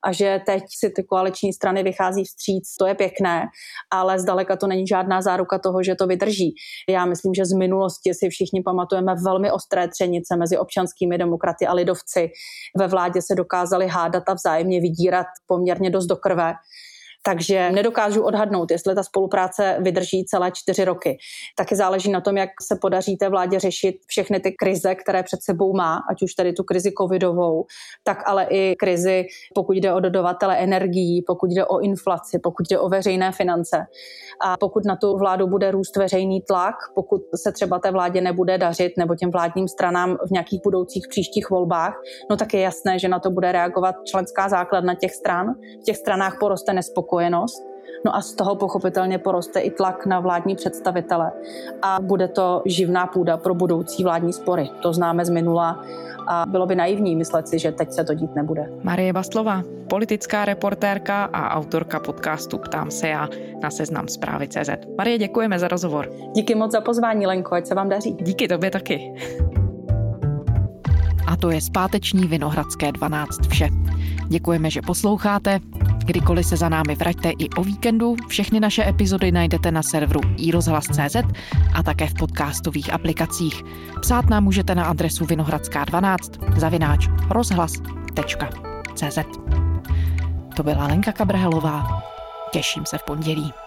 a 0.06 0.12
že 0.12 0.42
teď 0.46 0.64
si 0.80 0.90
ty 0.90 1.04
koaliční 1.04 1.54
strany 1.54 1.84
vychází 1.84 2.24
vstříc, 2.24 2.76
to 2.80 2.88
je 2.88 2.96
pěkné, 2.96 3.46
ale 3.92 4.20
zdaleka 4.20 4.56
to 4.56 4.68
není 4.68 4.88
žádná 4.88 5.22
záruka 5.22 5.60
toho, 5.60 5.84
že 5.84 5.96
to 5.96 6.08
vydrží. 6.08 6.56
Já 6.90 7.06
myslím, 7.06 7.34
že 7.34 7.46
z 7.46 7.52
minulosti 7.52 8.14
si 8.14 8.30
všichni 8.30 8.62
pamatujeme 8.62 9.16
velmi 9.26 9.52
ostré 9.52 9.88
třenice 9.88 10.36
mezi 10.36 10.58
občanskými 10.58 11.18
demokraty 11.18 11.68
a 11.68 11.74
lidovci. 11.74 12.30
Ve 12.78 12.88
vládě 12.88 13.22
se 13.22 13.36
dokázali 13.36 13.88
hádat 13.88 14.24
a 14.30 14.34
vzájemně 14.34 14.82
vydírat 14.82 15.28
poměrně 15.48 15.90
dost 15.90 16.06
do 16.06 16.16
krve. 16.16 16.54
Takže 17.28 17.72
nedokážu 17.72 18.24
odhadnout, 18.24 18.72
jestli 18.72 18.96
ta 18.96 19.04
spolupráce 19.04 19.78
vydrží 19.80 20.26
celé 20.26 20.52
čtyři 20.52 20.86
roky. 20.86 21.18
Taky 21.58 21.76
záleží 21.76 22.12
na 22.12 22.22
tom, 22.22 22.38
jak 22.38 22.50
se 22.62 22.78
podaří 22.82 23.18
té 23.18 23.30
vládě 23.30 23.60
řešit 23.60 23.96
všechny 24.08 24.40
ty 24.40 24.52
krize, 24.52 24.96
které 24.96 25.24
před 25.24 25.40
sebou 25.44 25.74
má, 25.74 26.00
ať 26.12 26.24
už 26.24 26.34
tedy 26.34 26.54
tu 26.54 26.63
krizi 26.63 26.92
covidovou, 26.98 27.66
tak 28.04 28.18
ale 28.26 28.48
i 28.50 28.76
krizi, 28.76 29.26
pokud 29.56 29.78
jde 29.78 29.94
o 29.94 30.00
dodavatele 30.00 30.58
energií, 30.58 31.24
pokud 31.28 31.52
jde 31.52 31.66
o 31.66 31.80
inflaci, 31.80 32.40
pokud 32.44 32.66
jde 32.70 32.80
o 32.80 32.90
veřejné 32.90 33.32
finance. 33.32 33.86
A 34.42 34.58
pokud 34.58 34.86
na 34.86 34.96
tu 34.96 35.18
vládu 35.18 35.48
bude 35.48 35.72
růst 35.72 35.96
veřejný 35.96 36.42
tlak, 36.42 36.76
pokud 36.96 37.22
se 37.36 37.52
třeba 37.52 37.80
té 37.80 37.92
vládě 37.92 38.22
nebude 38.22 38.58
dařit 38.58 38.94
nebo 38.98 39.16
těm 39.16 39.32
vládním 39.32 39.68
stranám 39.68 40.18
v 40.28 40.32
nějakých 40.32 40.62
budoucích 40.63 41.08
příštích 41.10 41.50
volbách, 41.50 41.94
no 42.30 42.38
tak 42.38 42.54
je 42.54 42.60
jasné, 42.60 43.00
že 43.00 43.08
na 43.08 43.20
to 43.20 43.32
bude 43.32 43.52
reagovat 43.52 43.96
členská 44.06 44.50
základna 44.50 44.96
těch 44.96 45.13
stran. 45.13 45.48
V 45.82 45.84
těch 45.84 45.98
stranách 45.98 46.38
poroste 46.40 46.74
nespokojenost 46.74 47.17
spokojenost. 47.18 47.64
No 48.06 48.16
a 48.16 48.22
z 48.22 48.34
toho 48.34 48.56
pochopitelně 48.56 49.18
poroste 49.18 49.60
i 49.60 49.72
tlak 49.72 50.06
na 50.06 50.20
vládní 50.20 50.56
představitele 50.56 51.32
a 51.82 52.00
bude 52.02 52.28
to 52.28 52.62
živná 52.66 53.08
půda 53.08 53.38
pro 53.38 53.56
budoucí 53.56 54.04
vládní 54.04 54.34
spory. 54.34 54.70
To 54.82 54.94
známe 54.94 55.26
z 55.26 55.30
minula 55.30 55.84
a 56.28 56.46
bylo 56.46 56.66
by 56.66 56.76
naivní 56.76 57.16
myslet 57.16 57.48
si, 57.48 57.60
že 57.60 57.72
teď 57.72 57.92
se 57.92 58.04
to 58.04 58.14
dít 58.14 58.36
nebude. 58.36 58.70
Marie 58.84 59.14
Baslová, 59.14 59.64
politická 59.90 60.46
reportérka 60.46 61.24
a 61.34 61.56
autorka 61.56 62.00
podcastu 62.00 62.58
Ptám 62.58 62.92
se 62.92 63.08
já 63.08 63.30
na 63.64 63.70
seznam 63.70 64.08
zprávy 64.08 64.48
CZ. 64.48 64.70
Marie, 64.98 65.18
děkujeme 65.18 65.60
za 65.60 65.68
rozhovor. 65.68 66.10
Díky 66.36 66.56
moc 66.56 66.72
za 66.72 66.82
pozvání, 66.82 67.28
Lenko, 67.28 67.56
ať 67.56 67.66
se 67.66 67.76
vám 67.76 67.90
daří. 67.90 68.18
Díky 68.22 68.48
tobě 68.48 68.72
taky. 68.72 69.14
A 71.28 71.36
to 71.38 71.50
je 71.50 71.62
zpáteční 71.62 72.28
Vinohradské 72.28 72.92
12 72.92 73.48
vše. 73.50 73.70
Děkujeme, 74.28 74.70
že 74.70 74.82
posloucháte. 74.82 75.60
Kdykoliv 76.08 76.46
se 76.46 76.58
za 76.58 76.70
námi 76.70 76.96
vraťte 76.96 77.30
i 77.30 77.50
o 77.50 77.63
víkendu, 77.63 78.15
všechny 78.28 78.60
naše 78.60 78.89
epizody 78.89 79.32
najdete 79.32 79.72
na 79.72 79.84
serveru 79.84 80.22
iRozhlas.cz 80.38 81.15
a 81.74 81.84
také 81.84 82.08
v 82.08 82.13
podcastových 82.13 82.93
aplikacích. 82.93 83.63
Psát 84.02 84.30
nám 84.30 84.43
můžete 84.43 84.76
na 84.76 84.86
adresu 84.86 85.26
vinohradská12 85.26 86.60
zavináč 86.60 87.08
rozhlas.cz 87.30 89.20
To 90.56 90.63
byla 90.63 90.88
Lenka 90.88 91.12
Kabrhelová. 91.12 92.04
Těším 92.52 92.86
se 92.86 92.98
v 92.98 93.04
pondělí. 93.04 93.67